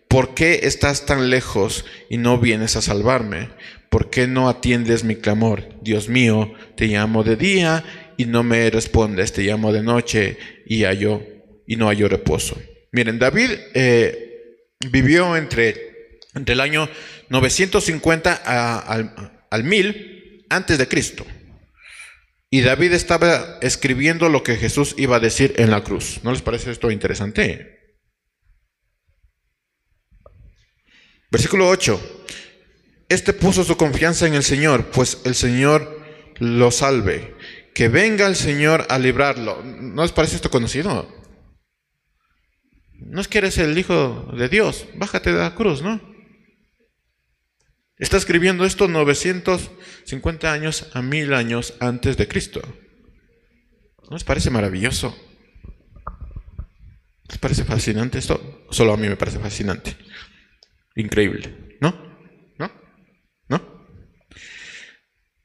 [0.08, 3.50] ¿Por qué estás tan lejos y no vienes a salvarme?
[3.90, 5.74] ¿por qué no atiendes mi clamor?
[5.82, 7.84] Dios mío, te llamo de día
[8.20, 11.22] y no me respondes, te llamo de noche y, hallo,
[11.66, 12.60] y no hallo reposo.
[12.92, 16.86] Miren, David eh, vivió entre, entre, el año
[17.30, 21.24] 950 al, al 1000 antes de Cristo.
[22.50, 26.20] Y David estaba escribiendo lo que Jesús iba a decir en la cruz.
[26.22, 27.78] ¿No les parece esto interesante?
[31.30, 32.26] Versículo 8.
[33.08, 36.00] Este puso su confianza en el Señor, pues el Señor
[36.38, 37.39] lo salve.
[37.74, 39.62] Que venga el Señor a librarlo.
[39.62, 41.08] ¿No les parece esto conocido?
[42.98, 46.00] No es que eres el Hijo de Dios, bájate de la cruz, ¿no?
[47.96, 52.60] Está escribiendo esto 950 años a mil años antes de Cristo.
[54.08, 55.16] ¿No les parece maravilloso?
[57.28, 58.66] ¿Les parece fascinante esto?
[58.70, 59.96] Solo a mí me parece fascinante.
[60.96, 62.10] Increíble, ¿no?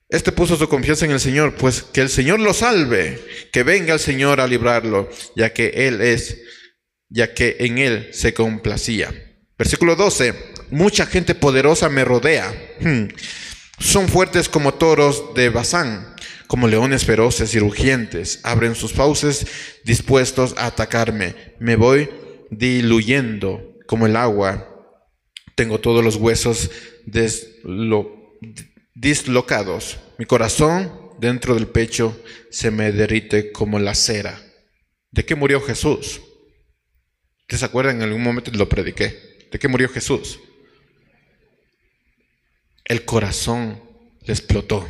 [0.09, 3.19] Este puso su confianza en el Señor, pues que el Señor lo salve,
[3.51, 6.41] que venga el Señor a librarlo, ya que Él es,
[7.09, 9.13] ya que en Él se complacía.
[9.57, 10.35] Versículo 12,
[10.69, 12.53] mucha gente poderosa me rodea.
[12.81, 13.07] Hmm.
[13.79, 16.15] Son fuertes como toros de Bazán,
[16.47, 18.39] como leones feroces y rugientes.
[18.43, 19.47] Abren sus fauces
[19.83, 21.55] dispuestos a atacarme.
[21.59, 22.09] Me voy
[22.51, 24.71] diluyendo como el agua.
[25.55, 26.69] Tengo todos los huesos
[28.95, 29.99] dislocados.
[30.17, 32.19] Mi corazón dentro del pecho
[32.49, 34.41] se me derrite como la cera.
[35.11, 36.21] ¿De qué murió Jesús?
[37.41, 37.97] ¿Ustedes se acuerdan?
[37.97, 39.47] En algún momento lo prediqué.
[39.51, 40.39] ¿De qué murió Jesús?
[42.85, 43.81] El corazón
[44.21, 44.87] le explotó.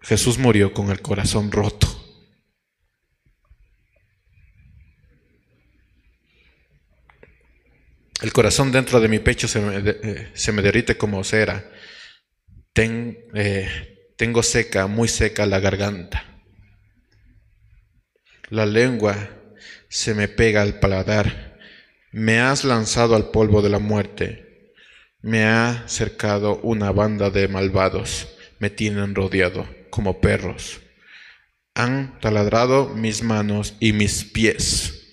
[0.00, 2.03] Jesús murió con el corazón roto.
[8.24, 11.70] El corazón dentro de mi pecho se me, eh, se me derrite como cera.
[12.74, 16.24] Eh, tengo seca, muy seca la garganta.
[18.48, 19.28] La lengua
[19.90, 21.58] se me pega al paladar.
[22.12, 24.72] Me has lanzado al polvo de la muerte.
[25.20, 28.26] Me ha cercado una banda de malvados.
[28.58, 30.80] Me tienen rodeado como perros.
[31.74, 35.03] Han taladrado mis manos y mis pies.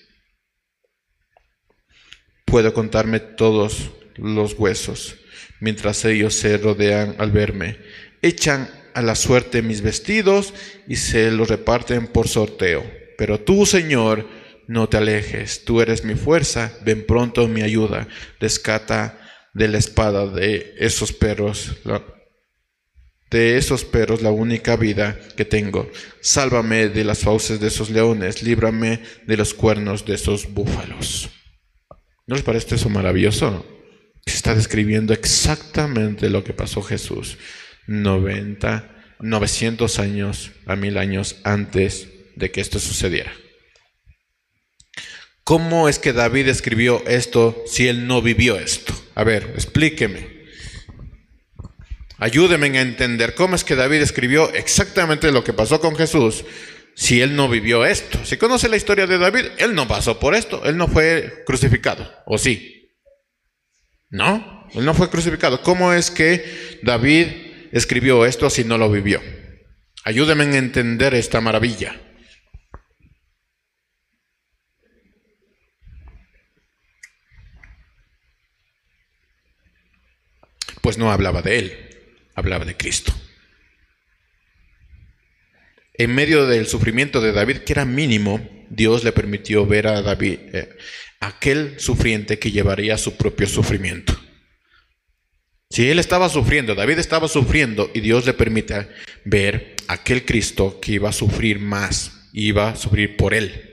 [2.52, 5.16] Puedo contarme todos los huesos
[5.62, 7.78] mientras ellos se rodean al verme.
[8.22, 10.54] Echan a la suerte mis vestidos
[10.86, 12.84] y se los reparten por sorteo.
[13.18, 14.28] Pero tú, Señor,
[14.68, 18.10] no te alejes, tú eres mi fuerza, ven pronto mi ayuda,
[18.42, 19.18] rescata
[19.54, 21.78] de la espada de esos perros,
[23.30, 25.90] de esos perros la única vida que tengo.
[26.20, 31.30] Sálvame de las fauces de esos leones, líbrame de los cuernos de esos búfalos.
[32.32, 33.66] ¿No les parece eso maravilloso?
[34.26, 37.38] está describiendo exactamente lo que pasó Jesús
[37.88, 42.08] 90, 900 años a mil años antes
[42.38, 43.34] de que esto sucediera.
[45.44, 48.94] ¿Cómo es que David escribió esto si él no vivió esto?
[49.14, 50.46] A ver, explíqueme.
[52.18, 56.46] Ayúdeme a entender cómo es que David escribió exactamente lo que pasó con Jesús
[56.96, 58.24] si él no vivió esto.
[58.26, 62.12] Si conoce la historia de David, él no pasó por esto, él no fue crucificado,
[62.26, 62.90] ¿o sí?
[64.10, 65.62] No, él no fue crucificado.
[65.62, 67.28] ¿Cómo es que David
[67.72, 69.22] escribió esto si no lo vivió?
[70.04, 72.00] Ayúdenme a entender esta maravilla.
[80.82, 83.14] Pues no hablaba de él, hablaba de Cristo.
[85.94, 88.40] En medio del sufrimiento de David, que era mínimo,
[88.70, 90.70] Dios le permitió ver a David, eh,
[91.20, 94.18] aquel sufriente que llevaría su propio sufrimiento.
[95.70, 98.90] Si él estaba sufriendo, David estaba sufriendo y Dios le permite
[99.24, 103.72] ver aquel Cristo que iba a sufrir más, iba a sufrir por él.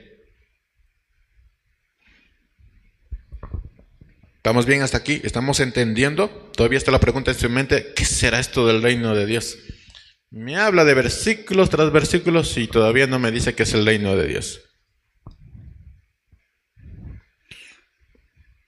[4.37, 5.19] ¿Estamos bien hasta aquí?
[5.23, 6.29] ¿Estamos entendiendo?
[6.55, 9.57] Todavía está la pregunta en su mente, ¿qué será esto del reino de Dios?
[10.31, 14.15] Me habla de versículos tras versículos y todavía no me dice que es el reino
[14.15, 14.61] de Dios.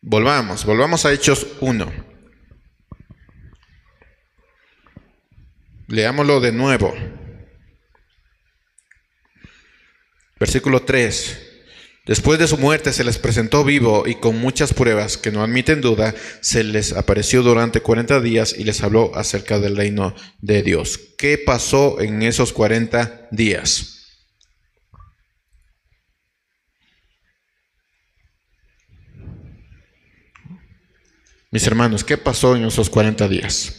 [0.01, 1.91] Volvamos, volvamos a Hechos 1.
[5.88, 6.95] Leámoslo de nuevo.
[10.39, 11.50] Versículo 3.
[12.05, 15.81] Después de su muerte se les presentó vivo y con muchas pruebas que no admiten
[15.81, 20.99] duda, se les apareció durante 40 días y les habló acerca del reino de Dios.
[21.17, 23.99] ¿Qué pasó en esos 40 días?
[31.51, 33.75] Mis hermanos, ¿qué pasó en esos 40 días?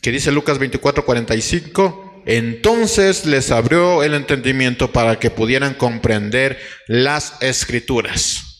[0.00, 2.11] ¿Qué dice Lucas 24, 45?
[2.26, 8.52] Entonces les abrió el entendimiento para que pudieran comprender las escrituras.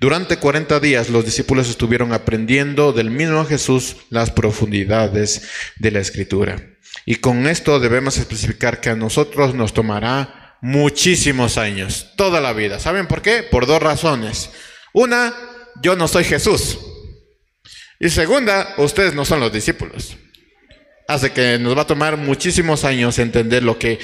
[0.00, 6.60] Durante 40 días los discípulos estuvieron aprendiendo del mismo Jesús las profundidades de la escritura.
[7.06, 12.78] Y con esto debemos especificar que a nosotros nos tomará muchísimos años, toda la vida.
[12.80, 13.42] ¿Saben por qué?
[13.42, 14.50] Por dos razones.
[14.92, 15.34] Una,
[15.82, 16.78] yo no soy Jesús.
[18.00, 20.16] Y segunda, ustedes no son los discípulos.
[21.08, 23.98] Hace que nos va a tomar muchísimos años entender lo que,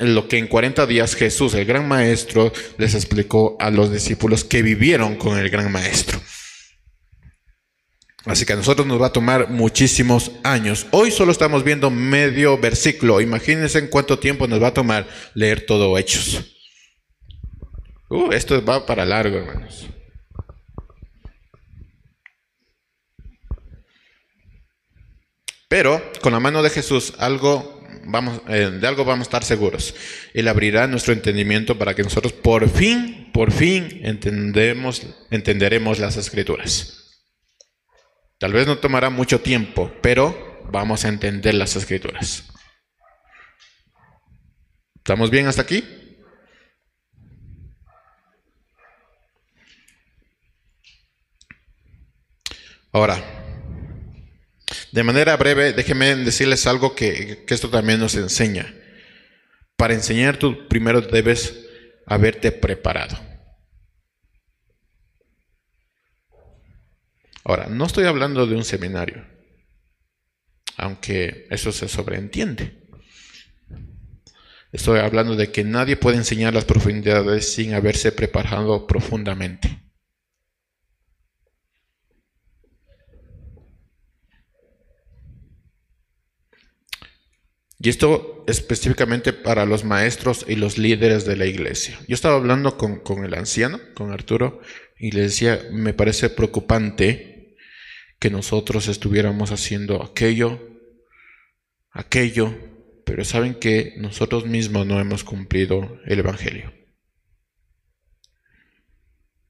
[0.00, 4.62] lo que en 40 días Jesús, el gran maestro, les explicó a los discípulos que
[4.62, 6.20] vivieron con el gran maestro.
[8.26, 10.86] Así que a nosotros nos va a tomar muchísimos años.
[10.90, 13.20] Hoy solo estamos viendo medio versículo.
[13.20, 16.44] Imagínense en cuánto tiempo nos va a tomar leer todo Hechos.
[18.10, 19.86] Uh, esto va para largo, hermanos.
[25.70, 29.94] Pero con la mano de Jesús algo vamos, eh, de algo vamos a estar seguros.
[30.34, 37.22] Él abrirá nuestro entendimiento para que nosotros por fin, por fin entendemos, entenderemos las escrituras.
[38.40, 42.48] Tal vez no tomará mucho tiempo, pero vamos a entender las escrituras.
[44.96, 45.84] ¿Estamos bien hasta aquí?
[52.90, 53.39] Ahora,
[54.92, 58.74] de manera breve, déjenme decirles algo que, esto también nos enseña.
[59.76, 61.66] para enseñar tú primero debes
[62.06, 63.18] haberte preparado.
[67.44, 69.26] Ahora, no estoy hablando de un seminario,
[70.76, 72.80] aunque eso se sobreentiende.
[74.72, 79.79] Estoy hablando de que nadie puede enseñar las profundidades sin haberse preparado profundamente.
[87.82, 91.98] Y esto específicamente para los maestros y los líderes de la iglesia.
[92.06, 94.60] Yo estaba hablando con, el anciano, con Arturo,
[94.98, 97.56] y le decía, me parece preocupante
[98.18, 100.60] que nosotros estuviéramos haciendo aquello,
[101.90, 102.54] aquello,
[103.06, 106.74] pero saben que nosotros mismos no hemos cumplido el Evangelio.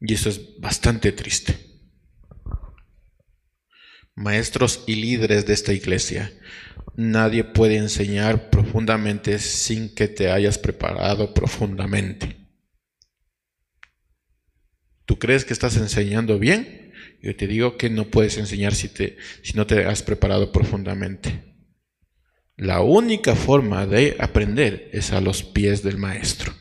[0.00, 1.58] Y eso es bastante triste.
[4.14, 6.32] Maestros y líderes de esta iglesia,
[7.00, 12.36] nadie puede enseñar profundamente sin que te hayas preparado profundamente.
[15.06, 16.92] ¿Tú crees que estás enseñando bien?
[17.22, 18.90] Yo te digo que no puedes enseñar si,
[19.54, 21.56] no te has preparado profundamente.
[22.56, 26.52] La única forma de aprender es a los pies del maestro.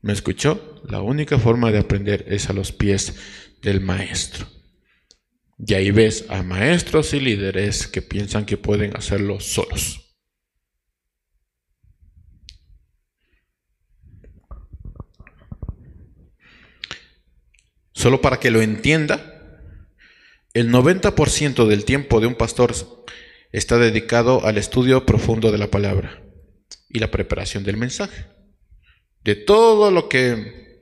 [0.00, 0.80] ¿Me escuchó?
[0.88, 3.14] La única forma de aprender es a los pies
[3.60, 4.46] del maestro.
[5.64, 10.16] Y ahí ves a maestros y líderes que piensan que pueden hacerlo solos.
[17.92, 19.60] Solo para que lo entienda,
[20.52, 22.74] el 90% del tiempo de un pastor
[23.52, 26.22] está dedicado al estudio profundo de la palabra
[26.88, 28.26] y la preparación del mensaje.
[29.22, 30.80] De todo lo que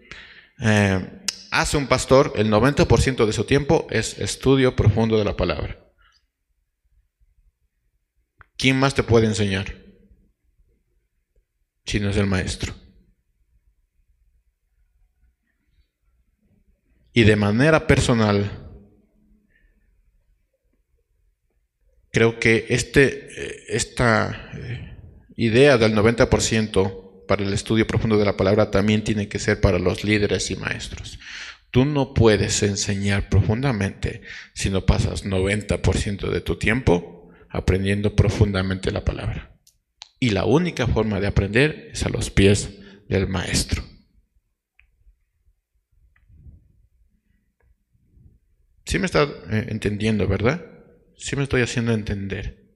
[0.62, 1.19] eh,
[1.50, 5.78] hace un pastor, el 90% de su tiempo es estudio profundo de la palabra.
[8.56, 9.74] ¿Quién más te puede enseñar?
[11.84, 12.74] Si no es el maestro.
[17.12, 18.70] Y de manera personal,
[22.12, 24.96] creo que este, eh, esta eh,
[25.36, 29.78] idea del 90% para el estudio profundo de la palabra también tiene que ser para
[29.78, 31.20] los líderes y maestros.
[31.70, 34.22] Tú no puedes enseñar profundamente
[34.52, 39.56] si no pasas 90% de tu tiempo aprendiendo profundamente la palabra.
[40.18, 42.70] Y la única forma de aprender es a los pies
[43.08, 43.84] del maestro.
[48.86, 50.66] Sí me está eh, entendiendo, ¿verdad?
[51.16, 52.69] Sí me estoy haciendo entender.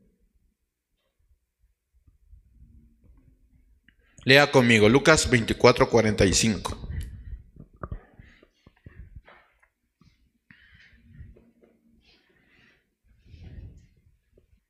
[4.25, 6.89] Lea conmigo Lucas 24, 45.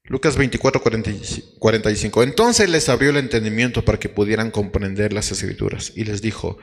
[0.07, 2.23] Lucas 24, 45.
[2.23, 6.59] Entonces les abrió el entendimiento para que pudieran comprender las escrituras y les dijo,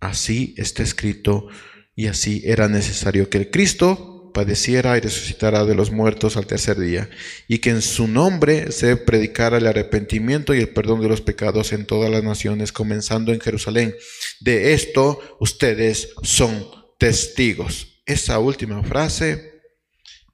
[0.00, 1.48] así está escrito
[1.94, 6.78] y así era necesario que el Cristo padeciera y resucitara de los muertos al tercer
[6.78, 7.08] día,
[7.48, 11.72] y que en su nombre se predicara el arrepentimiento y el perdón de los pecados
[11.72, 13.94] en todas las naciones, comenzando en Jerusalén.
[14.40, 16.68] De esto ustedes son
[16.98, 18.02] testigos.
[18.06, 19.60] Esa última frase,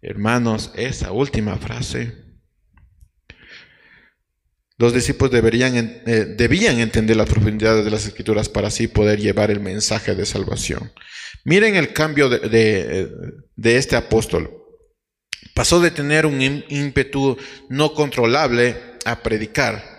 [0.00, 2.28] hermanos, esa última frase
[4.78, 9.50] los discípulos deberían, eh, debían entender las profundidades de las escrituras para así poder llevar
[9.50, 10.92] el mensaje de salvación.
[11.44, 13.10] Miren el cambio de,
[13.62, 14.50] este apóstol.
[15.54, 17.36] Pasó de tener un ímpetu
[17.68, 19.98] no controlable a predicar.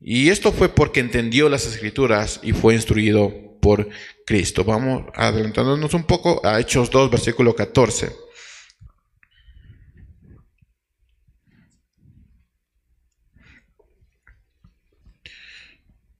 [0.00, 3.88] Y esto fue porque entendió las escrituras y fue instruido por
[4.24, 4.64] Cristo.
[4.64, 8.10] Vamos adelantándonos un poco a Hechos 2, versículo 14.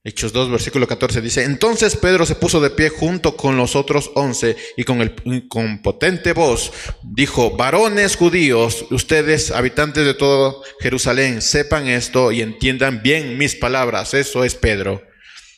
[0.03, 4.09] Hechos 2, versículo 14 dice, entonces Pedro se puso de pie junto con los otros
[4.15, 6.71] once y con, el, con potente voz
[7.03, 14.15] dijo, varones judíos, ustedes habitantes de todo Jerusalén, sepan esto y entiendan bien mis palabras.
[14.15, 15.03] Eso es Pedro,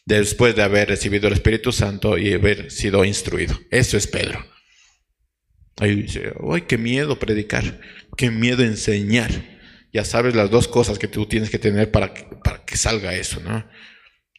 [0.05, 3.57] después de haber recibido el Espíritu Santo y haber sido instruido.
[3.71, 4.45] Eso es Pedro.
[5.77, 7.79] Ahí dice, ay, qué miedo predicar,
[8.17, 9.31] qué miedo enseñar.
[9.93, 12.13] Ya sabes las dos cosas que tú tienes que tener para
[12.43, 13.65] para que salga eso, ¿no?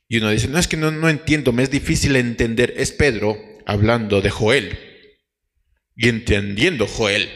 [0.08, 2.74] Y uno dice, no es que no, no entiendo, me es difícil entender.
[2.76, 4.78] Es Pedro hablando de Joel
[5.96, 7.28] y entendiendo Joel.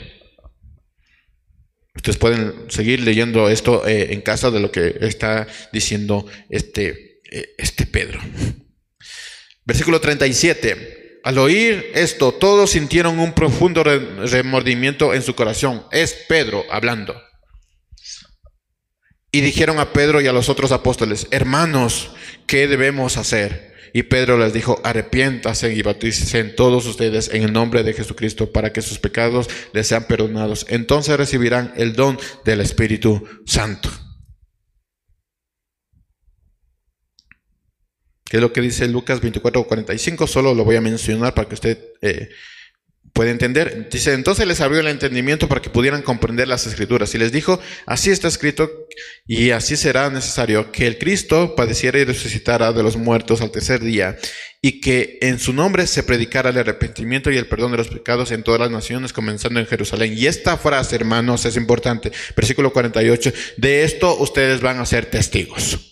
[1.94, 7.54] Ustedes pueden seguir leyendo esto eh, en casa de lo que está diciendo este, eh,
[7.58, 8.20] este Pedro.
[9.64, 11.20] Versículo 37.
[11.24, 15.84] Al oír esto, todos sintieron un profundo remordimiento en su corazón.
[15.90, 17.20] Es Pedro hablando.
[19.30, 22.12] Y dijeron a Pedro y a los otros apóstoles, hermanos,
[22.46, 23.68] ¿qué debemos hacer?
[23.92, 28.72] Y Pedro les dijo, arrepiéntase y bautícense todos ustedes en el nombre de Jesucristo para
[28.72, 30.66] que sus pecados les sean perdonados.
[30.68, 33.90] Entonces recibirán el don del Espíritu Santo.
[38.24, 40.26] ¿Qué es lo que dice Lucas 24:45?
[40.26, 42.28] Solo lo voy a mencionar para que usted eh,
[43.12, 43.88] puede entender.
[43.90, 47.14] Dice, entonces les abrió el entendimiento para que pudieran comprender las escrituras.
[47.14, 48.70] Y les dijo, así está escrito
[49.26, 53.80] y así será necesario que el Cristo padeciera y resucitara de los muertos al tercer
[53.80, 54.16] día
[54.60, 58.32] y que en su nombre se predicara el arrepentimiento y el perdón de los pecados
[58.32, 60.14] en todas las naciones, comenzando en Jerusalén.
[60.16, 62.10] Y esta frase, hermanos, es importante.
[62.36, 65.87] Versículo 48, de esto ustedes van a ser testigos.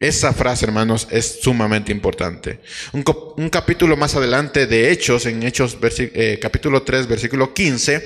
[0.00, 2.60] Esa frase, hermanos, es sumamente importante.
[2.94, 8.02] Un, capítulo más adelante de Hechos, en Hechos eh, capítulo 3, versículo 15.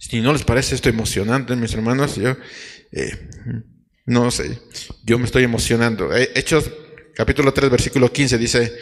[0.00, 2.36] Si no les parece esto emocionante, mis hermanos, yo
[2.90, 3.30] eh,
[4.04, 4.58] no sé,
[5.04, 6.12] yo me estoy emocionando.
[6.12, 6.68] Eh, Hechos
[7.14, 8.76] capítulo 3, versículo 15 dice,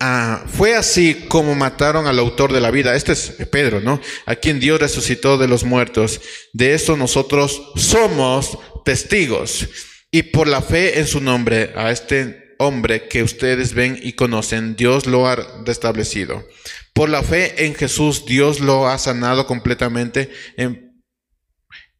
[0.00, 2.96] ah, fue así como mataron al autor de la vida.
[2.96, 4.00] Este es Pedro, ¿no?
[4.24, 6.22] A quien Dios resucitó de los muertos.
[6.54, 8.56] De eso nosotros somos
[8.86, 9.68] testigos.
[10.14, 14.76] Y por la fe en su nombre, a este hombre que ustedes ven y conocen,
[14.76, 16.46] Dios lo ha restablecido.
[16.92, 21.02] Por la fe en Jesús, Dios lo ha sanado completamente en,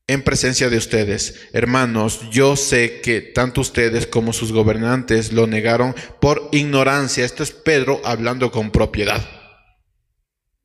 [0.07, 1.49] en presencia de ustedes.
[1.55, 7.25] Hermanos, yo sé que tanto ustedes como sus gobernantes lo negaron por ignorancia.
[7.25, 9.27] Esto es Pedro hablando con propiedad,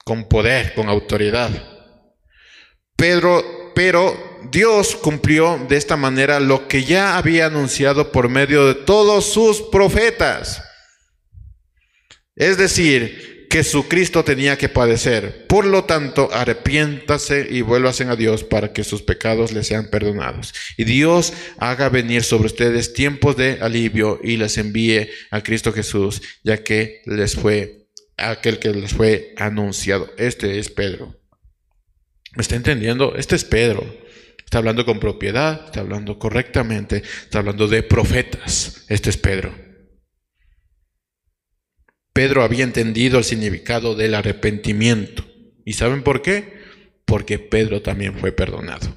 [0.04, 1.50] con poder, con autoridad.
[2.98, 8.76] Pedro, pero Dios cumplió de esta manera lo que ya había anunciado por medio de
[8.76, 10.64] todos sus profetas.
[12.36, 15.46] Es decir, que su Cristo tenía que padecer.
[15.48, 20.54] Por lo tanto, arrepiéntase y vuélvase a Dios para que sus pecados les sean perdonados.
[20.78, 26.22] Y Dios haga venir sobre ustedes tiempos de alivio y les envíe a Cristo Jesús,
[26.44, 30.12] ya que les fue aquel que les fue anunciado.
[30.18, 31.16] Este es Pedro.
[32.36, 33.16] ¿Me está entendiendo?
[33.16, 34.07] Este es Pedro.
[34.48, 38.86] Está hablando con propiedad, está hablando correctamente, está hablando de profetas.
[38.88, 39.54] Este es Pedro.
[42.14, 45.28] Pedro había entendido el significado del arrepentimiento.
[45.66, 46.62] ¿Y saben por qué?
[47.04, 48.96] Porque Pedro también fue perdonado.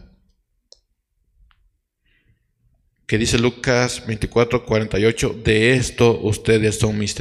[3.09, 7.17] Que dice Lucas 24, 48, de esto ustedes son mis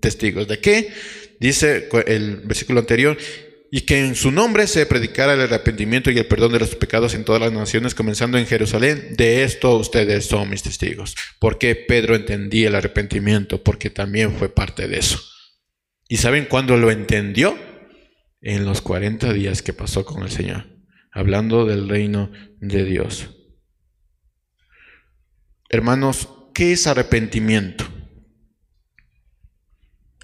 [0.00, 0.48] testigos.
[0.48, 0.92] ¿De qué?
[1.38, 3.16] Dice el versículo anterior,
[3.70, 7.14] y que en su nombre se predicara el arrepentimiento y el perdón de los pecados
[7.14, 9.14] en todas las naciones, comenzando en Jerusalén.
[9.16, 11.14] De esto ustedes son mis testigos.
[11.38, 15.20] Porque Pedro entendía el arrepentimiento, porque también fue parte de eso.
[16.08, 17.58] ¿Y saben cuándo lo entendió?
[18.40, 20.66] En los 40 días que pasó con el Señor,
[21.10, 23.30] hablando del reino de Dios.
[25.68, 27.84] Hermanos, ¿qué es arrepentimiento?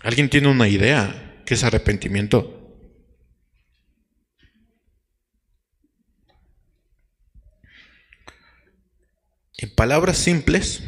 [0.00, 1.42] ¿Alguien tiene una idea?
[1.44, 2.63] ¿Qué es arrepentimiento?
[9.56, 10.82] En palabras simples,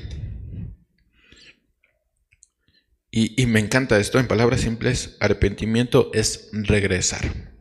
[3.18, 7.54] y, me encanta esto, en palabras simples, arrepentimiento es regresar.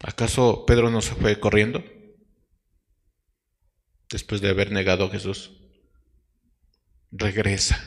[0.00, 1.84] ¿Acaso Pedro no se fue corriendo
[4.08, 5.52] después de haber negado a Jesús?
[7.10, 7.78] Regresa.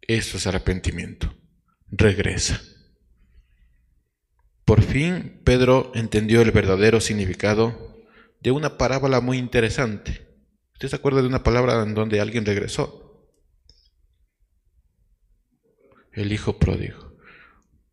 [0.00, 1.32] Eso es arrepentimiento.
[1.86, 2.60] Regresa.
[4.64, 7.93] Por fin Pedro entendió el verdadero significado
[8.44, 10.28] de una parábola muy interesante.
[10.74, 13.32] ¿Usted se acuerda de una palabra en donde alguien regresó?
[16.12, 17.16] El hijo pródigo.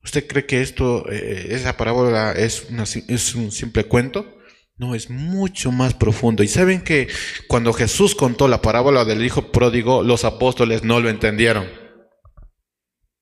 [0.04, 2.68] ¿Usted cree que esto, eh, esa parábola es,
[3.08, 4.39] es un simple cuento?
[4.76, 6.43] No, es mucho más profundo.
[6.43, 7.08] Y saben que
[7.47, 11.70] cuando Jesús contó la parábola del hijo pródigo, los apóstoles no lo entendieron.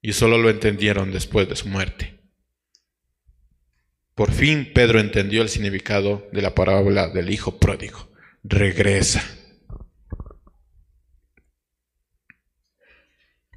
[0.02, 2.18] Y solo lo entendieron después de su muerte.
[4.20, 8.11] Por fin Pedro entendió el significado de la parábola del hijo pródigo.
[8.43, 9.24] Regresa.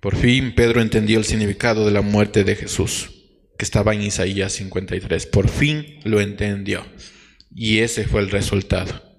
[0.00, 3.10] Por fin Pedro entendió el significado de la muerte de Jesús,
[3.58, 5.26] que estaba en Isaías 53.
[5.26, 6.86] Por fin lo entendió.
[7.52, 9.11] Y ese fue el resultado.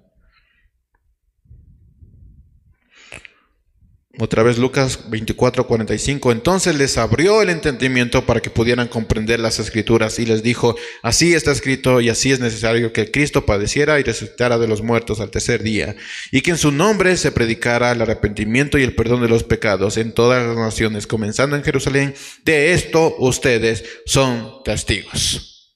[4.19, 6.31] Otra vez Lucas 24, 45.
[6.31, 11.33] Entonces les abrió el entendimiento para que pudieran comprender las escrituras y les dijo, así
[11.33, 15.31] está escrito y así es necesario que Cristo padeciera y resucitara de los muertos al
[15.31, 15.95] tercer día,
[16.31, 19.97] y que en su nombre se predicara el arrepentimiento y el perdón de los pecados
[19.97, 22.13] en todas las naciones, comenzando en Jerusalén.
[22.45, 25.75] De esto ustedes son testigos.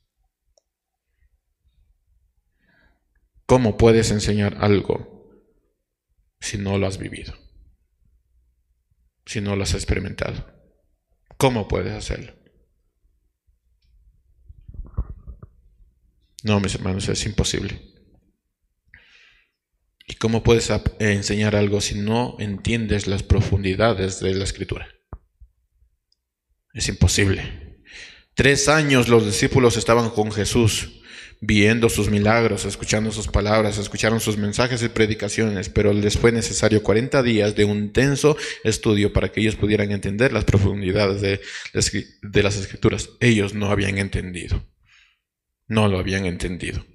[3.47, 5.41] ¿Cómo puedes enseñar algo
[6.39, 7.46] si no lo has vivido?
[9.27, 10.51] Si no lo has experimentado.
[11.37, 12.33] ¿Cómo puedes hacerlo?
[16.43, 17.79] No, mis hermanos, es imposible.
[20.07, 24.87] ¿Y cómo puedes enseñar algo si no entiendes las profundidades de la escritura?
[26.73, 27.83] Es imposible.
[28.33, 30.96] Tres años los discípulos estaban con Jesús
[31.39, 36.83] viendo sus milagros, escuchando sus palabras, escucharon sus mensajes y predicaciones, pero les fue necesario
[36.83, 41.41] 40 días de un tenso estudio para que ellos pudieran entender las profundidades de,
[42.21, 43.09] de las escrituras.
[43.19, 44.65] Ellos no habían entendido,
[45.67, 46.85] no lo habían entendido.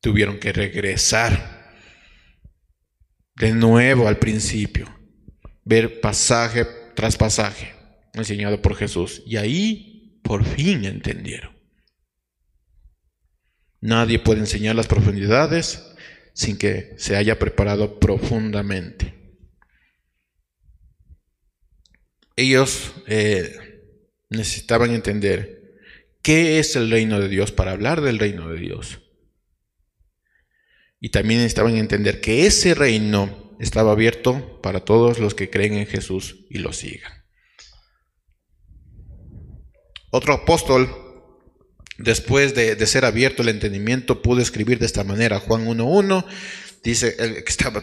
[0.00, 1.74] Tuvieron que regresar
[3.36, 4.92] de nuevo al principio,
[5.64, 7.78] ver pasaje tras pasaje
[8.14, 11.57] enseñado por Jesús, y ahí por fin entendieron.
[13.80, 15.84] Nadie puede enseñar las profundidades
[16.32, 19.14] sin que se haya preparado profundamente.
[22.36, 23.56] Ellos eh,
[24.30, 25.80] necesitaban entender
[26.22, 29.00] qué es el reino de Dios para hablar del reino de Dios.
[31.00, 35.86] Y también necesitaban entender que ese reino estaba abierto para todos los que creen en
[35.86, 37.12] Jesús y lo sigan.
[40.10, 41.07] Otro apóstol
[41.98, 45.40] Después de, ser abierto el entendimiento, pudo escribir de esta manera.
[45.40, 46.24] Juan 1.1
[46.84, 47.82] dice, el que estaba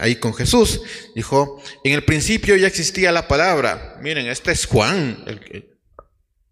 [0.00, 0.80] ahí con Jesús,
[1.16, 3.98] dijo, en el principio ya existía la palabra.
[4.00, 5.24] Miren, este es Juan,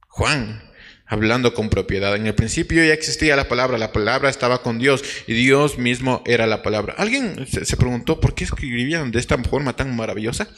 [0.08, 0.72] Juan,
[1.06, 2.16] hablando con propiedad.
[2.16, 6.20] En el principio ya existía la palabra, la palabra estaba con Dios y Dios mismo
[6.26, 6.94] era la palabra.
[6.98, 10.48] ¿Alguien se preguntó por qué escribían de esta forma tan maravillosa?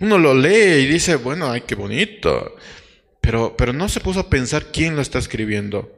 [0.00, 2.56] Uno lo lee y dice, bueno, ay, qué bonito.
[3.20, 5.92] Pero, pero no se puso a pensar quién lo está escribiendo.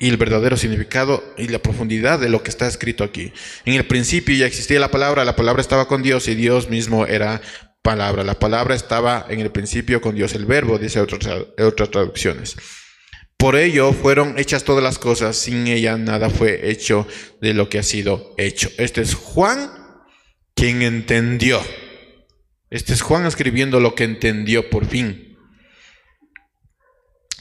[0.00, 3.32] Y el verdadero significado y la profundidad de lo que está escrito aquí.
[3.64, 7.04] En el principio ya existía la palabra, la palabra estaba con Dios y Dios mismo
[7.04, 7.42] era
[7.82, 8.22] palabra.
[8.24, 11.26] La palabra estaba en el principio con Dios, el verbo, dice otras,
[11.58, 12.56] otras traducciones.
[13.36, 17.06] Por ello fueron hechas todas las cosas, sin ella nada fue hecho
[17.40, 18.68] de lo que ha sido hecho.
[18.78, 19.77] Este es Juan
[20.58, 21.60] quien entendió.
[22.68, 25.38] Este es Juan escribiendo lo que entendió por fin.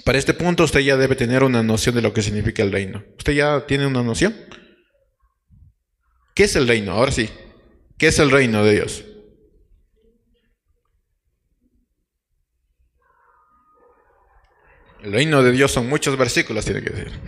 [0.06, 3.04] Para este punto usted ya debe tener una noción de lo que significa el reino.
[3.18, 4.36] ¿Usted ya tiene una noción?
[6.36, 6.92] ¿Qué es el reino?
[6.92, 7.28] Ahora sí.
[7.98, 9.04] ¿Qué es el reino de Dios?
[15.02, 17.20] El reino de Dios son muchos versículos, tiene que decir.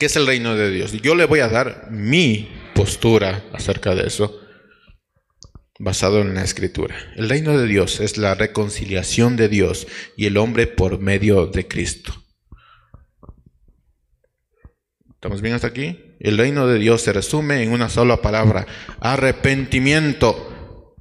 [0.00, 0.92] ¿Qué es el reino de Dios?
[1.02, 4.40] Yo le voy a dar mi postura acerca de eso,
[5.78, 6.96] basado en la escritura.
[7.16, 9.86] El reino de Dios es la reconciliación de Dios
[10.16, 12.14] y el hombre por medio de Cristo.
[15.10, 16.16] ¿Estamos bien hasta aquí?
[16.18, 18.66] El reino de Dios se resume en una sola palabra,
[19.00, 20.96] arrepentimiento.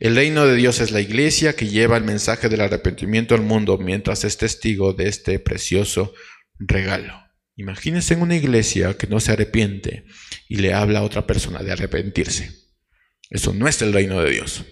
[0.00, 3.78] El reino de Dios es la iglesia que lleva el mensaje del arrepentimiento al mundo
[3.78, 6.12] mientras es testigo de este precioso
[6.60, 7.14] regalo.
[7.56, 10.04] Imagínense en una iglesia que no se arrepiente
[10.48, 12.54] y le habla a otra persona de arrepentirse.
[13.28, 14.64] Eso no es el reino de Dios.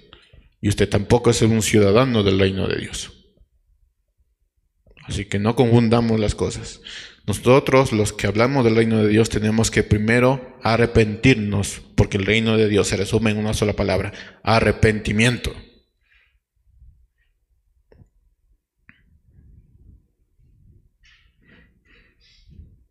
[0.60, 3.12] Y usted tampoco es un ciudadano del reino de Dios.
[5.04, 6.80] Así que no confundamos las cosas.
[7.26, 12.56] Nosotros, los que hablamos del reino de Dios, tenemos que primero arrepentirnos, porque el reino
[12.56, 14.12] de Dios se resume en una sola palabra,
[14.42, 15.54] arrepentimiento.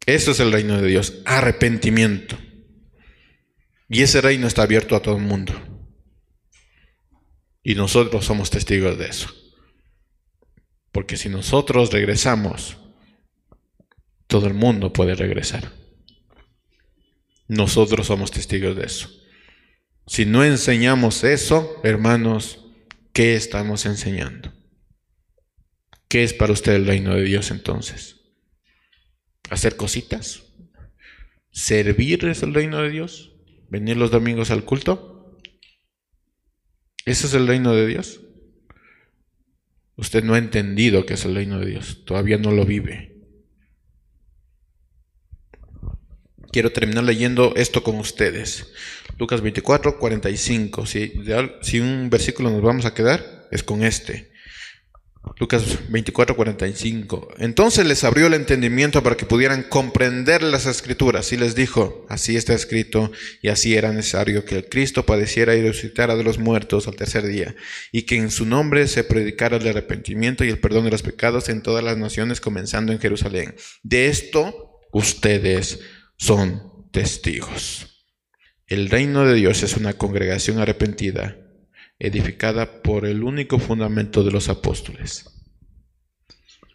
[0.07, 2.39] Eso es el reino de Dios, arrepentimiento.
[3.89, 5.53] Y ese reino está abierto a todo el mundo.
[7.61, 9.29] Y nosotros somos testigos de eso.
[10.93, 12.77] Porque si nosotros regresamos,
[14.27, 15.73] todo el mundo puede regresar.
[17.49, 19.09] Nosotros somos testigos de eso.
[20.05, 22.65] Si no enseñamos eso, hermanos,
[23.11, 24.53] ¿qué estamos enseñando?
[26.07, 28.16] ¿Qué es para usted el reino de Dios entonces?
[29.49, 30.43] Hacer cositas,
[31.51, 33.33] servir es el reino de Dios,
[33.69, 35.37] venir los domingos al culto.
[37.05, 38.21] ¿Ese es el reino de Dios?
[39.95, 43.17] Usted no ha entendido que es el reino de Dios, todavía no lo vive.
[46.51, 48.71] Quiero terminar leyendo esto con ustedes.
[49.17, 50.85] Lucas 24, 45.
[50.85, 51.13] Si,
[51.61, 54.31] si un versículo nos vamos a quedar, es con este.
[55.39, 57.35] Lucas 24:45.
[57.37, 62.35] Entonces les abrió el entendimiento para que pudieran comprender las escrituras y les dijo, así
[62.35, 63.11] está escrito
[63.41, 67.25] y así era necesario que el Cristo padeciera y resucitara de los muertos al tercer
[67.25, 67.55] día
[67.91, 71.49] y que en su nombre se predicara el arrepentimiento y el perdón de los pecados
[71.49, 73.55] en todas las naciones comenzando en Jerusalén.
[73.83, 75.79] De esto ustedes
[76.17, 78.05] son testigos.
[78.67, 81.46] El reino de Dios es una congregación arrepentida
[81.99, 85.25] edificada por el único fundamento de los apóstoles.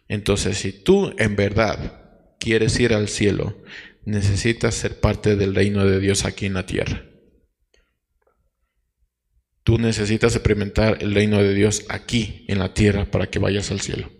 [0.07, 3.63] Entonces, si tú en verdad quieres ir al cielo,
[4.05, 7.05] necesitas ser parte del reino de Dios aquí en la tierra.
[9.63, 13.79] Tú necesitas experimentar el reino de Dios aquí en la tierra para que vayas al
[13.79, 14.11] cielo.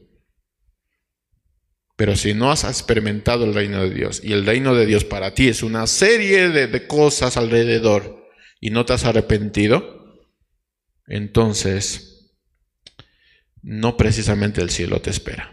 [1.96, 5.34] Pero si no has experimentado el reino de Dios y el reino de Dios para
[5.34, 8.30] ti es una serie de, cosas alrededor
[8.60, 10.03] y no te has arrepentido,
[11.08, 12.14] entonces
[13.62, 15.52] no precisamente el cielo te espera.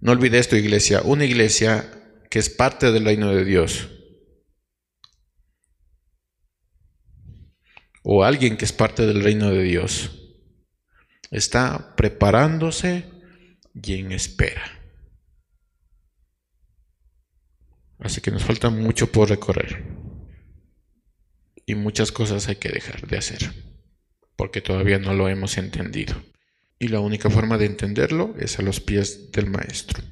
[0.00, 1.90] No olvides tu iglesia, una iglesia
[2.30, 3.88] que es parte del reino de Dios.
[8.02, 10.12] O alguien que es parte del reino de Dios.
[11.30, 13.10] Está preparándose
[13.74, 14.75] y en espera.
[17.98, 19.84] Así que nos falta mucho por recorrer.
[21.64, 23.52] Y muchas cosas hay que dejar de hacer,
[24.36, 26.14] porque todavía no lo hemos entendido.
[26.78, 30.02] Y la única forma de entenderlo es a los pies del Maestro.